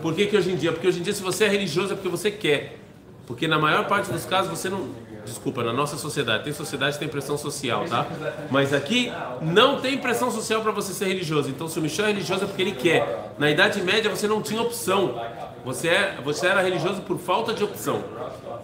Por 0.02 0.14
que, 0.14 0.26
que 0.26 0.36
hoje 0.36 0.52
em 0.52 0.56
dia? 0.56 0.72
Porque 0.72 0.86
hoje 0.86 1.00
em 1.00 1.02
dia, 1.02 1.12
se 1.12 1.22
você 1.22 1.44
é 1.44 1.48
religioso, 1.48 1.92
é 1.92 1.96
porque 1.96 2.08
você 2.08 2.30
quer. 2.30 2.78
Porque 3.26 3.48
na 3.48 3.58
maior 3.58 3.86
parte 3.86 4.10
dos 4.12 4.26
casos 4.26 4.50
você 4.50 4.68
não. 4.68 4.88
Desculpa, 5.24 5.62
na 5.62 5.72
nossa 5.72 5.96
sociedade, 5.96 6.44
tem 6.44 6.52
sociedade 6.52 6.94
que 6.94 7.00
tem 7.00 7.08
pressão 7.08 7.36
social, 7.36 7.84
tá? 7.84 8.06
Mas 8.50 8.72
aqui 8.72 9.12
não 9.42 9.80
tem 9.80 9.98
pressão 9.98 10.30
social 10.30 10.62
para 10.62 10.72
você 10.72 10.92
ser 10.92 11.06
religioso. 11.06 11.48
Então, 11.50 11.68
se 11.68 11.78
o 11.78 11.82
Michel 11.82 12.06
é 12.06 12.08
religioso 12.08 12.44
é 12.44 12.46
porque 12.46 12.62
ele 12.62 12.72
quer. 12.72 13.32
Na 13.38 13.50
Idade 13.50 13.82
Média 13.82 14.10
você 14.10 14.26
não 14.26 14.42
tinha 14.42 14.60
opção. 14.60 15.20
Você, 15.64 15.88
é, 15.88 16.18
você 16.24 16.46
era 16.46 16.62
religioso 16.62 17.02
por 17.02 17.18
falta 17.18 17.52
de 17.52 17.62
opção. 17.62 18.02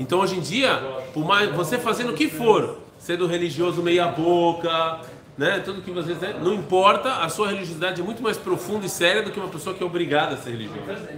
Então, 0.01 0.21
hoje 0.21 0.37
em 0.37 0.41
dia, 0.41 0.77
por 1.13 1.25
mais, 1.25 1.51
você 1.55 1.79
fazendo 1.79 2.11
o 2.11 2.15
que 2.15 2.29
for, 2.29 2.79
sendo 2.99 3.27
religioso 3.27 3.83
meia-boca, 3.83 5.01
né? 5.37 5.61
Tudo 5.65 5.83
que 5.83 5.91
vocês 5.91 6.19
né? 6.19 6.35
não 6.41 6.55
importa, 6.55 7.17
a 7.17 7.29
sua 7.29 7.49
religiosidade 7.49 8.01
é 8.01 8.05
muito 8.05 8.23
mais 8.23 8.37
profunda 8.37 8.87
e 8.87 8.89
séria 8.89 9.23
do 9.23 9.31
que 9.31 9.39
uma 9.39 9.49
pessoa 9.49 9.75
que 9.75 9.83
é 9.83 9.87
obrigada 9.87 10.35
a 10.35 10.39
ser 10.39 10.51
religiosa. 10.51 11.09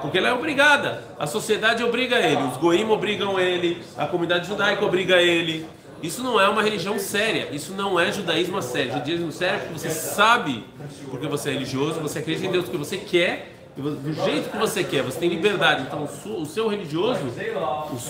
Porque 0.00 0.18
ela 0.18 0.28
é 0.28 0.32
obrigada. 0.32 1.04
A 1.18 1.26
sociedade 1.26 1.84
obriga 1.84 2.16
ele, 2.16 2.42
os 2.42 2.56
goim 2.56 2.88
obrigam 2.88 3.38
ele, 3.38 3.82
a 3.96 4.06
comunidade 4.06 4.46
judaica 4.46 4.84
obriga 4.84 5.20
ele. 5.20 5.66
Isso 6.02 6.22
não 6.22 6.40
é 6.40 6.48
uma 6.48 6.62
religião 6.62 6.98
séria, 6.98 7.48
isso 7.52 7.74
não 7.74 8.00
é 8.00 8.10
judaísmo 8.10 8.60
sério. 8.60 8.92
Judaísmo 8.94 9.30
sério 9.30 9.56
é 9.56 9.58
porque 9.60 9.78
você 9.78 9.90
sabe 9.90 10.64
porque 11.10 11.28
você 11.28 11.50
é 11.50 11.52
religioso, 11.52 12.00
você 12.00 12.18
acredita 12.18 12.46
em 12.46 12.50
Deus 12.50 12.68
que 12.68 12.76
você 12.76 12.96
quer, 12.96 13.52
do 13.76 14.12
jeito 14.12 14.50
que 14.50 14.56
você 14.56 14.82
quer, 14.82 15.02
você 15.02 15.20
tem 15.20 15.28
liberdade. 15.28 15.82
Então, 15.82 16.02
o 16.02 16.44
seu 16.44 16.68
religioso, 16.68 17.20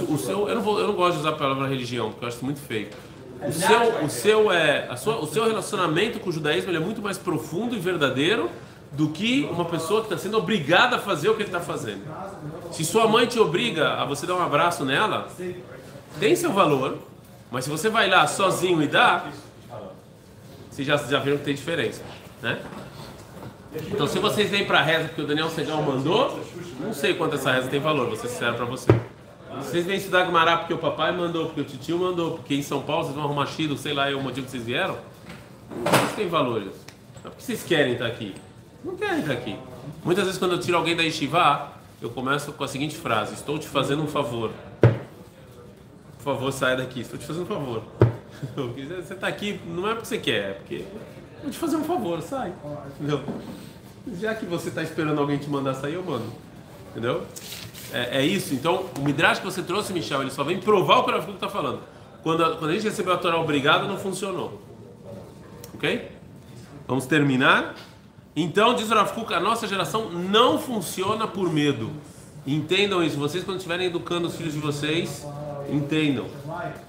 o 0.09 0.19
seu, 0.19 0.49
eu 0.49 0.55
não, 0.55 0.63
vou, 0.63 0.81
eu 0.81 0.89
não 0.89 0.95
gosto 0.95 1.15
de 1.15 1.21
usar 1.21 1.31
a 1.31 1.33
palavra 1.33 1.69
religião, 1.69 2.11
porque 2.11 2.25
eu 2.25 2.29
acho 2.29 2.45
muito 2.45 2.61
feio 2.61 2.89
o 3.47 3.53
seu, 3.53 4.05
o 4.05 4.09
seu, 4.11 4.53
é, 4.53 4.87
a 4.89 4.97
sua, 4.97 5.19
o 5.19 5.27
seu 5.27 5.45
relacionamento 5.45 6.21
com 6.21 6.31
o 6.31 6.33
judaísmo 6.33 6.75
é 6.75 6.79
muito 6.79 7.03
mais 7.03 7.19
profundo 7.19 7.75
e 7.75 7.79
verdadeiro 7.79 8.51
do 8.93 9.09
que 9.09 9.49
uma 9.51 9.65
pessoa 9.65 10.01
que 10.01 10.07
está 10.07 10.19
sendo 10.19 10.37
obrigada 10.37 10.97
a 10.97 10.99
fazer 10.99 11.29
o 11.29 11.35
que 11.35 11.43
ele 11.43 11.49
está 11.49 11.61
fazendo. 11.61 12.03
Se 12.71 12.85
sua 12.85 13.09
mãe 13.09 13.27
te 13.27 13.39
obriga 13.39 13.95
a 13.95 14.05
você 14.05 14.27
dar 14.27 14.35
um 14.35 14.43
abraço 14.43 14.85
nela, 14.85 15.29
tem 16.21 16.37
seu 16.37 16.53
valor, 16.53 16.99
mas 17.51 17.65
se 17.65 17.71
você 17.71 17.89
vai 17.89 18.09
lá 18.09 18.27
sozinho 18.27 18.83
e 18.83 18.87
dá, 18.87 19.31
vocês 20.71 20.87
já, 20.87 20.97
já 20.97 21.19
viram 21.19 21.39
que 21.39 21.45
tem 21.45 21.55
diferença, 21.55 22.03
né? 22.43 22.59
Então, 23.91 24.07
se 24.07 24.19
vocês 24.19 24.51
vêm 24.51 24.67
para 24.67 24.81
a 24.81 24.83
reza 24.83 25.09
porque 25.09 25.23
o 25.23 25.27
Daniel 25.27 25.49
Segal 25.49 25.83
mandou, 25.83 26.39
não 26.79 26.93
sei 26.93 27.15
quanto 27.15 27.37
essa 27.37 27.53
reza 27.53 27.69
tem 27.69 27.81
valor, 27.81 28.07
vou 28.07 28.17
ser 28.17 28.29
sincero 28.29 28.55
para 28.55 28.67
você. 28.67 28.89
Vocês 29.59 29.87
vêm 29.87 29.97
estudar 29.97 30.25
Gumará 30.25 30.59
porque 30.59 30.75
o 30.75 30.79
papai 30.79 31.13
mandou, 31.17 31.47
porque 31.47 31.61
o 31.61 31.65
tio 31.65 31.99
mandou, 31.99 32.33
porque 32.33 32.55
em 32.55 32.63
São 32.63 32.83
Paulo 32.83 33.05
vocês 33.05 33.15
vão 33.15 33.25
arrumar 33.25 33.47
Chilo, 33.47 33.77
sei 33.77 33.93
lá, 33.93 34.11
é 34.11 34.15
o 34.15 34.23
motivo 34.23 34.47
que 34.47 34.53
vocês 34.53 34.65
vieram. 34.65 34.97
Isso 36.07 36.17
tem 36.17 36.29
valores. 36.29 36.73
É 37.25 37.29
porque 37.29 37.43
vocês 37.43 37.63
querem 37.63 37.93
estar 37.95 38.07
aqui. 38.07 38.35
Não 38.85 38.97
querem 38.97 39.21
estar 39.21 39.33
aqui. 39.33 39.57
Muitas 40.05 40.25
vezes 40.25 40.39
quando 40.39 40.53
eu 40.53 40.61
tiro 40.61 40.77
alguém 40.77 40.97
da 40.97 41.03
Yeshiva, 41.03 41.73
eu 42.01 42.11
começo 42.11 42.53
com 42.53 42.65
a 42.65 42.69
seguinte 42.69 42.97
frase: 42.97 43.35
Estou 43.35 43.59
te 43.59 43.69
fazendo 43.69 44.03
um 44.03 44.09
favor. 44.09 44.51
Por 44.81 46.25
favor, 46.25 46.53
saia 46.53 46.77
daqui. 46.77 47.01
Estou 47.01 47.19
te 47.19 47.27
fazendo 47.27 47.45
um 47.45 47.47
favor. 47.47 47.83
Você 48.75 49.15
está 49.15 49.29
aqui 49.29 49.61
não 49.67 49.89
é 49.89 49.95
porque 49.95 50.07
você 50.07 50.19
quer, 50.19 50.51
é 50.51 50.53
porque 50.55 50.85
vou 51.43 51.51
te 51.51 51.59
fazer 51.59 51.77
um 51.77 51.85
favor, 51.85 52.21
sai. 52.23 52.53
Já 54.21 54.35
que 54.35 54.45
você 54.45 54.69
está 54.69 54.83
esperando 54.83 55.21
alguém 55.21 55.39
te 55.39 55.49
mandar 55.49 55.75
sair, 55.75 55.95
eu 55.95 56.03
mando. 56.03 56.25
Entendeu? 56.93 57.27
É, 57.93 58.21
é, 58.21 58.27
isso. 58.27 58.55
Então, 58.55 58.87
o 58.99 59.01
Midrash 59.03 59.39
que 59.39 59.45
você 59.45 59.63
trouxe, 59.63 59.93
Michel, 59.93 60.23
ele 60.23 60.31
só 60.31 60.45
vem 60.45 60.59
provar 60.59 60.99
o 60.99 61.05
que 61.05 61.11
o 61.11 61.15
Rav 61.15 61.31
está 61.31 61.49
falando. 61.49 61.81
Quando 62.23 62.45
a, 62.45 62.57
quando 62.57 62.71
a 62.71 62.75
gente 62.75 62.85
recebeu 62.85 63.13
a 63.13 63.17
Torá 63.17 63.39
obrigada, 63.39 63.87
não 63.87 63.99
funcionou. 63.99 64.61
Ok? 65.75 66.11
Vamos 66.87 67.07
terminar. 67.07 67.75
Então, 68.37 68.75
diz 68.75 68.91
o 68.91 68.95
Rav 68.95 69.13
a 69.35 69.41
nossa 69.41 69.67
geração 69.67 70.11
não 70.11 70.59
funciona 70.59 71.27
por 71.27 71.53
medo. 71.53 71.91
Entendam 72.47 73.03
isso. 73.03 73.17
Vocês, 73.17 73.45
quando 73.45 73.59
estiverem 73.59 73.87
educando 73.87 74.29
os 74.29 74.37
filhos 74.37 74.53
de 74.53 74.61
vocês, 74.61 75.27
entendam. 75.71 76.27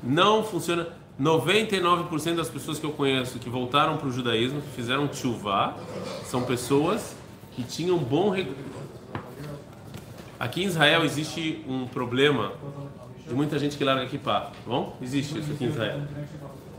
Não 0.02 0.44
funciona. 0.44 0.88
99% 1.22 2.36
das 2.36 2.50
pessoas 2.50 2.80
que 2.80 2.86
eu 2.86 2.92
conheço 2.92 3.38
que 3.38 3.48
voltaram 3.48 3.98
para 3.98 4.08
o 4.08 4.12
judaísmo, 4.12 4.62
que 4.62 4.70
fizeram 4.70 5.08
chuvá, 5.14 5.78
são 6.26 6.44
pessoas 6.44 7.16
que 7.52 7.64
tinham 7.64 8.00
bom 8.00 8.32
Aqui 10.44 10.62
em 10.62 10.66
Israel 10.66 11.06
existe 11.06 11.64
um 11.70 11.88
problema 11.88 12.52
de 13.26 13.34
muita 13.34 13.58
gente 13.58 13.78
que 13.78 13.84
larga 13.86 14.06
kippah, 14.08 14.42
tá 14.42 14.52
bom? 14.68 14.98
Existe 15.02 15.40
isso 15.40 15.54
aqui 15.54 15.64
em 15.64 15.70
Israel, 15.70 16.02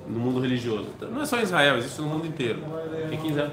no 0.07 0.21
mundo 0.21 0.39
religioso. 0.39 0.89
Não 1.11 1.23
é 1.23 1.25
só 1.25 1.39
em 1.39 1.45
Israel, 1.45 1.79
existe 1.79 1.99
no 2.03 2.09
mundo 2.09 2.27
inteiro. 2.27 2.63
Aqui 3.11 3.27
em 3.27 3.31
Israel. 3.31 3.51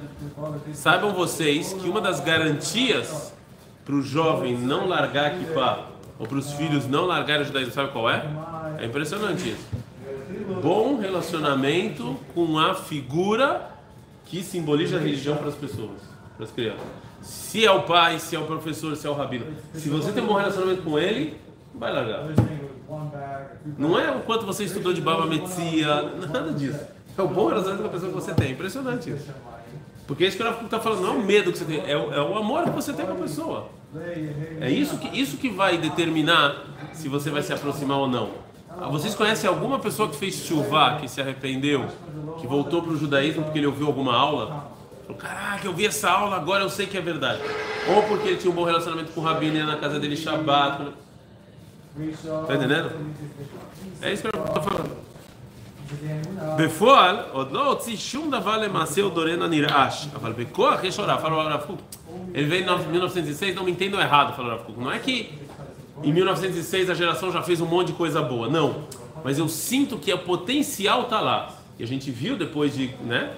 Saibam 0.73 1.13
vocês 1.13 1.71
que 1.71 1.87
uma 1.87 2.01
das 2.01 2.19
garantias 2.19 3.33
para 3.85 3.95
o 3.95 4.01
jovem 4.01 4.57
não 4.57 4.85
largar 4.85 5.31
kippah, 5.31 5.87
ou 6.19 6.27
para 6.27 6.39
os 6.39 6.51
filhos 6.51 6.85
não 6.89 7.05
largarem 7.05 7.43
o 7.43 7.45
judaísmo, 7.45 7.71
sabe 7.73 7.93
qual 7.93 8.09
é? 8.09 8.21
É 8.79 8.87
impressionante 8.87 9.51
isso. 9.51 9.65
Bom 10.61 10.99
relacionamento 10.99 12.19
com 12.35 12.59
a 12.59 12.75
figura 12.75 13.71
que 14.25 14.43
simboliza 14.43 14.97
a 14.97 14.99
religião 14.99 15.37
para 15.37 15.47
as 15.47 15.55
pessoas, 15.55 16.01
para 16.35 16.43
as 16.43 16.51
crianças 16.51 17.10
se 17.21 17.65
é 17.65 17.71
o 17.71 17.83
pai, 17.83 18.19
se 18.19 18.35
é 18.35 18.39
o 18.39 18.45
professor, 18.45 18.95
se 18.95 19.05
é 19.05 19.09
o 19.09 19.13
rabino. 19.13 19.45
Se 19.73 19.89
você 19.89 20.11
tem 20.11 20.23
um 20.23 20.27
bom 20.27 20.35
relacionamento 20.35 20.81
com 20.81 20.97
ele, 20.97 21.37
vai 21.73 21.93
largar. 21.93 22.25
Não 23.77 23.97
é 23.99 24.11
o 24.11 24.21
quanto 24.21 24.45
você 24.45 24.63
estudou 24.63 24.93
de 24.93 25.01
Baba 25.01 25.25
Metzia, 25.25 26.03
nada 26.29 26.51
disso. 26.51 26.79
É 27.17 27.21
o 27.21 27.27
bom 27.27 27.47
relacionamento 27.47 27.83
com 27.83 27.89
a 27.89 27.91
pessoa 27.91 28.11
que 28.11 28.15
você 28.15 28.33
tem. 28.33 28.51
Impressionante 28.51 29.09
isso. 29.09 29.31
Porque 30.07 30.25
isso 30.25 30.35
que 30.35 30.43
ela 30.43 30.59
está 30.63 30.79
falando 30.79 31.01
não 31.01 31.13
é 31.13 31.17
o 31.17 31.23
medo 31.23 31.51
que 31.51 31.57
você 31.57 31.65
tem, 31.65 31.89
é 31.89 31.95
o, 31.95 32.13
é 32.13 32.21
o 32.21 32.37
amor 32.37 32.63
que 32.63 32.71
você 32.71 32.91
tem 32.91 33.05
com 33.05 33.13
a 33.13 33.15
pessoa. 33.15 33.69
É 34.59 34.69
isso 34.69 34.97
que, 34.97 35.19
isso 35.19 35.37
que 35.37 35.49
vai 35.49 35.77
determinar 35.77 36.65
se 36.91 37.07
você 37.07 37.29
vai 37.29 37.41
se 37.41 37.53
aproximar 37.53 37.97
ou 37.97 38.07
não. 38.07 38.29
Vocês 38.89 39.13
conhecem 39.13 39.49
alguma 39.49 39.79
pessoa 39.79 40.09
que 40.09 40.15
fez 40.15 40.35
chuva, 40.35 40.97
que 40.99 41.07
se 41.07 41.21
arrependeu, 41.21 41.85
que 42.39 42.47
voltou 42.47 42.81
para 42.81 42.91
o 42.91 42.97
judaísmo 42.97 43.43
porque 43.43 43.59
ele 43.59 43.67
ouviu 43.67 43.87
alguma 43.87 44.15
aula? 44.15 44.71
Falou, 45.10 45.20
caraca, 45.20 45.66
eu 45.66 45.72
vi 45.72 45.86
essa 45.86 46.10
aula, 46.10 46.36
agora 46.36 46.64
eu 46.64 46.70
sei 46.70 46.86
que 46.86 46.96
é 46.96 47.00
verdade. 47.00 47.40
Ou 47.94 48.02
porque 48.04 48.28
ele 48.28 48.36
tinha 48.36 48.50
um 48.50 48.54
bom 48.54 48.64
relacionamento 48.64 49.12
com 49.12 49.20
o 49.20 49.24
Rabino, 49.24 49.56
ia 49.56 49.66
na 49.66 49.76
casa 49.76 50.00
dele 50.00 50.16
Shabbat. 50.16 50.92
Tá 52.46 52.54
entendendo? 52.54 52.90
É 54.02 54.12
isso 54.12 54.22
que 54.22 54.36
eu 54.36 54.44
estou 54.44 54.62
falando. 54.62 55.06
בפועל, 56.56 57.16
עוד 57.32 57.52
לא 57.52 57.70
הוציא 57.70 57.96
שום 57.96 58.30
דבר 58.30 58.56
למעשה 58.56 59.02
או 59.02 59.08
דורן 59.08 59.42
הנרעש, 59.42 60.06
אבל 60.14 60.32
בכוח 60.32 60.84
יש 60.84 60.96
הוראה, 60.96 61.18
falou 61.18 61.48
Rav 61.48 61.66
Kuk. 61.66 61.82
Ele 62.34 62.46
veio 62.46 62.62
em 62.64 62.88
1906, 62.90 63.54
não 63.54 63.64
me 63.64 63.70
entendam 63.70 64.00
errado, 64.00 64.34
falou 64.34 64.50
Rav 64.50 64.64
Kuk. 64.64 64.80
Não 64.80 64.92
é 64.92 64.98
que 64.98 65.38
em 66.02 66.12
1906 66.12 66.90
a 66.90 66.94
geração 66.94 67.30
já 67.30 67.42
fez 67.42 67.60
um 67.60 67.66
monte 67.66 67.88
de 67.88 67.92
coisa 67.92 68.20
boa, 68.20 68.48
não. 68.48 68.84
Mas 69.24 69.38
eu 69.38 69.48
sinto 69.48 69.96
que 69.96 70.12
o 70.12 70.18
potencial 70.18 71.02
está 71.02 71.20
lá. 71.20 71.52
E 71.78 71.84
a 71.84 71.86
gente 71.86 72.10
viu 72.10 72.36
depois 72.36 72.74
de, 72.74 72.88
né? 73.02 73.30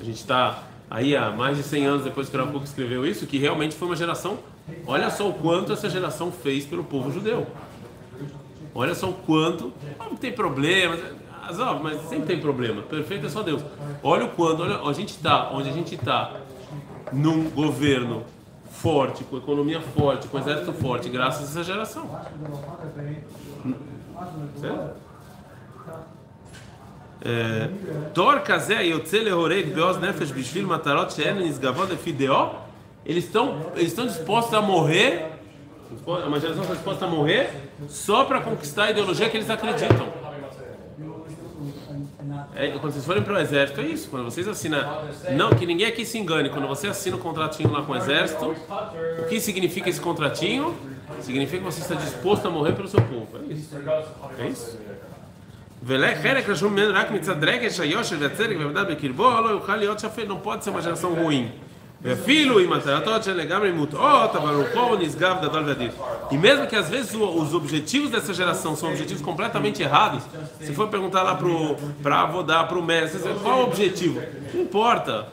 A 0.00 0.04
gente 0.04 0.16
está 0.16 0.62
aí 0.91 1.15
há 1.15 1.31
mais 1.31 1.55
de 1.55 1.63
100 1.63 1.85
anos 1.85 2.03
depois 2.03 2.27
que 2.27 2.35
o 2.35 2.45
Rav 2.45 2.53
escreveu 2.63 3.05
isso, 3.05 3.25
que 3.25 3.37
realmente 3.37 3.75
foi 3.75 3.87
uma 3.87 3.95
geração. 3.95 4.37
Olha 4.85 5.09
só 5.09 5.29
o 5.29 5.33
quanto 5.33 5.71
essa 5.71 5.89
geração 5.89 6.31
fez 6.31 6.65
pelo 6.65 6.83
povo 6.83 7.09
judeu. 7.11 7.47
Olha 8.75 8.93
só 8.93 9.09
o 9.09 9.13
quanto. 9.13 9.71
Não 9.97 10.17
tem 10.17 10.33
problema, 10.33 10.97
mas 11.81 12.01
sempre 12.09 12.25
tem 12.25 12.39
problema. 12.41 12.81
Perfeito 12.81 13.25
é 13.25 13.29
só 13.29 13.41
Deus. 13.41 13.63
Olha 14.03 14.25
o 14.25 14.29
quanto. 14.29 14.63
Olha, 14.63 14.81
a 14.81 14.93
gente 14.93 15.09
está 15.09 15.49
onde 15.51 15.69
a 15.69 15.73
gente 15.73 15.95
está 15.95 16.33
num 17.13 17.49
governo 17.49 18.23
forte, 18.69 19.23
com 19.23 19.37
economia 19.37 19.79
forte, 19.79 20.27
com 20.27 20.39
exército 20.39 20.73
forte, 20.73 21.07
graças 21.09 21.55
a 21.55 21.61
essa 21.61 21.63
geração. 21.63 22.09
Certo? 24.59 24.95
Eles 33.05 33.25
estão 33.25 33.71
eles 33.75 33.89
estão 33.89 34.07
dispostos 34.07 34.53
a 34.53 34.61
morrer 34.61 35.41
uma 36.05 36.39
geração 36.39 36.63
está 36.63 36.73
disposta 36.73 37.05
a 37.05 37.07
morrer 37.07 37.49
só 37.87 38.23
para 38.23 38.41
conquistar 38.41 38.85
a 38.85 38.91
ideologia 38.91 39.29
que 39.29 39.37
eles 39.37 39.49
acreditam 39.49 40.07
é, 42.55 42.69
quando 42.71 42.93
vocês 42.93 43.05
forem 43.05 43.21
para 43.21 43.33
o 43.33 43.37
exército 43.37 43.81
é 43.81 43.85
isso 43.85 44.09
quando 44.09 44.23
vocês 44.23 44.47
assinam 44.47 44.79
não 45.35 45.49
que 45.49 45.65
ninguém 45.65 45.87
aqui 45.87 46.05
se 46.05 46.17
engane 46.17 46.49
quando 46.49 46.67
você 46.67 46.87
assina 46.87 47.17
um 47.17 47.19
contratinho 47.19 47.71
lá 47.71 47.81
com 47.81 47.91
o 47.91 47.95
exército 47.95 48.55
o 49.19 49.25
que 49.27 49.39
significa 49.39 49.89
esse 49.89 49.99
contratinho 49.99 50.75
significa 51.19 51.57
que 51.57 51.63
você 51.63 51.81
está 51.81 51.95
disposto 51.95 52.47
a 52.47 52.49
morrer 52.49 52.73
pelo 52.73 52.87
seu 52.87 53.01
povo 53.01 53.27
é 53.49 53.53
isso 53.53 53.75
é 54.39 54.47
isso 54.47 54.77
חלק 56.22 56.48
רשום 56.48 56.72
ממנו 56.72 56.94
רק 56.94 57.10
מצד 57.10 57.44
רגש 57.44 57.80
היושר 57.80 58.16
והצדק 58.20 58.56
והמדד 58.58 58.84
בקרבו, 58.90 59.30
לא 59.40 59.48
יוכל 59.48 59.76
להיות 59.76 60.00
שפל, 60.00 60.22
não 60.28 60.46
pode 60.46 60.64
ser 60.64 60.70
uma 60.70 60.80
geração 60.82 61.14
ruim. 61.24 61.48
ואפילו 62.02 62.60
אם 62.60 62.70
מטרתו 62.72 63.22
של 63.22 63.36
לגמרי 63.36 63.72
מוטעות, 63.72 64.36
אבל 64.36 64.54
רוחו 64.54 64.96
נשגב 64.96 65.36
גדול 65.42 65.62
ואדיר. 65.66 65.90
E 66.30 66.34
mesmo 66.36 66.66
que 66.66 66.76
às 66.76 66.88
vezes 66.90 67.14
o- 67.14 67.42
os 67.42 67.54
objetivos 67.54 68.10
dessa 68.10 68.34
geração 68.34 68.76
são 68.76 68.90
objetivos 68.90 69.22
completamente 69.22 69.82
errados, 69.82 70.22
se 70.60 70.72
for 70.74 70.88
perguntar 70.88 71.22
lá 71.22 71.34
pro 71.34 71.76
para 72.02 72.20
Avodá, 72.20 72.64
pro 72.64 72.82
mestre, 72.82 73.18
você 73.20 73.32
diz, 73.32 73.42
qual 73.42 73.58
é 73.60 73.62
o 73.62 73.66
objetivo? 73.66 74.22
Não 74.54 74.60
importa. 74.62 75.26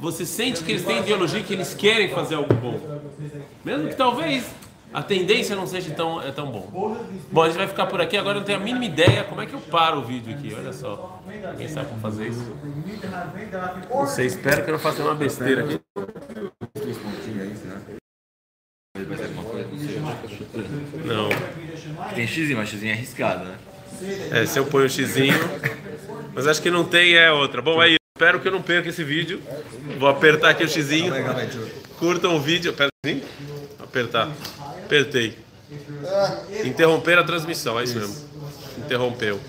Você 0.00 0.24
sente 0.26 0.62
que 0.64 0.70
eles 0.72 0.84
têm 0.84 0.98
ideologia 0.98 1.42
que 1.42 1.52
eles 1.54 1.74
querem 1.74 2.08
fazer 2.18 2.34
algo 2.36 2.54
bom. 2.54 2.78
Mesmo 3.64 3.88
que 3.90 3.96
talvez 4.04 4.40
a 4.93 5.01
tendência 5.01 5.55
não 5.55 5.65
seja 5.65 5.91
tão, 5.91 6.21
é 6.21 6.31
tão 6.31 6.51
bom. 6.51 6.97
Bom, 7.31 7.43
a 7.43 7.47
gente 7.47 7.57
vai 7.57 7.67
ficar 7.67 7.85
por 7.85 8.01
aqui. 8.01 8.17
Agora 8.17 8.37
eu 8.37 8.39
não 8.39 8.45
tenho 8.45 8.59
a 8.59 8.61
mínima 8.61 8.85
ideia 8.85 9.23
como 9.23 9.41
é 9.41 9.45
que 9.45 9.53
eu 9.53 9.59
paro 9.59 9.99
o 9.99 10.03
vídeo 10.03 10.33
aqui. 10.33 10.53
Olha 10.53 10.73
só. 10.73 11.21
Quem 11.57 11.67
sabe 11.67 11.87
como 11.89 12.01
fazer 12.01 12.27
isso? 12.27 12.55
Não 13.89 14.07
sei, 14.07 14.25
espero 14.25 14.63
que 14.63 14.69
eu 14.69 14.73
não 14.73 14.79
faça 14.79 15.01
uma 15.01 15.15
besteira 15.15 15.63
aqui. 15.63 15.79
Não. 21.05 21.29
Tem 22.13 22.27
xizinho, 22.27 22.57
mas 22.57 22.69
xizinho 22.69 22.91
é 22.91 22.93
arriscado, 22.93 23.45
né? 23.45 23.55
É, 24.31 24.45
se 24.45 24.59
eu 24.59 24.65
ponho 24.65 24.85
o 24.85 24.89
xizinho. 24.89 25.37
Mas 26.33 26.47
acho 26.47 26.61
que 26.61 26.71
não 26.71 26.83
tem, 26.83 27.15
é 27.15 27.31
outra. 27.31 27.61
Bom, 27.61 27.81
é 27.81 27.89
isso. 27.89 27.97
Espero 28.17 28.39
que 28.39 28.47
eu 28.47 28.51
não 28.51 28.61
perca 28.61 28.89
esse 28.89 29.03
vídeo. 29.03 29.41
Vou 29.97 30.09
apertar 30.09 30.49
aqui 30.49 30.63
o 30.63 30.69
xizinho. 30.69 31.13
Curtam 31.97 32.35
o 32.35 32.39
vídeo. 32.39 32.73
Assim? 33.03 33.23
Apertar. 33.79 34.29
Apertei. 34.91 35.37
Interromper 36.65 37.17
a 37.17 37.23
transmissão, 37.23 37.79
é 37.79 37.85
isso 37.85 37.97
mesmo. 37.97 38.13
Interrompeu. 38.77 39.39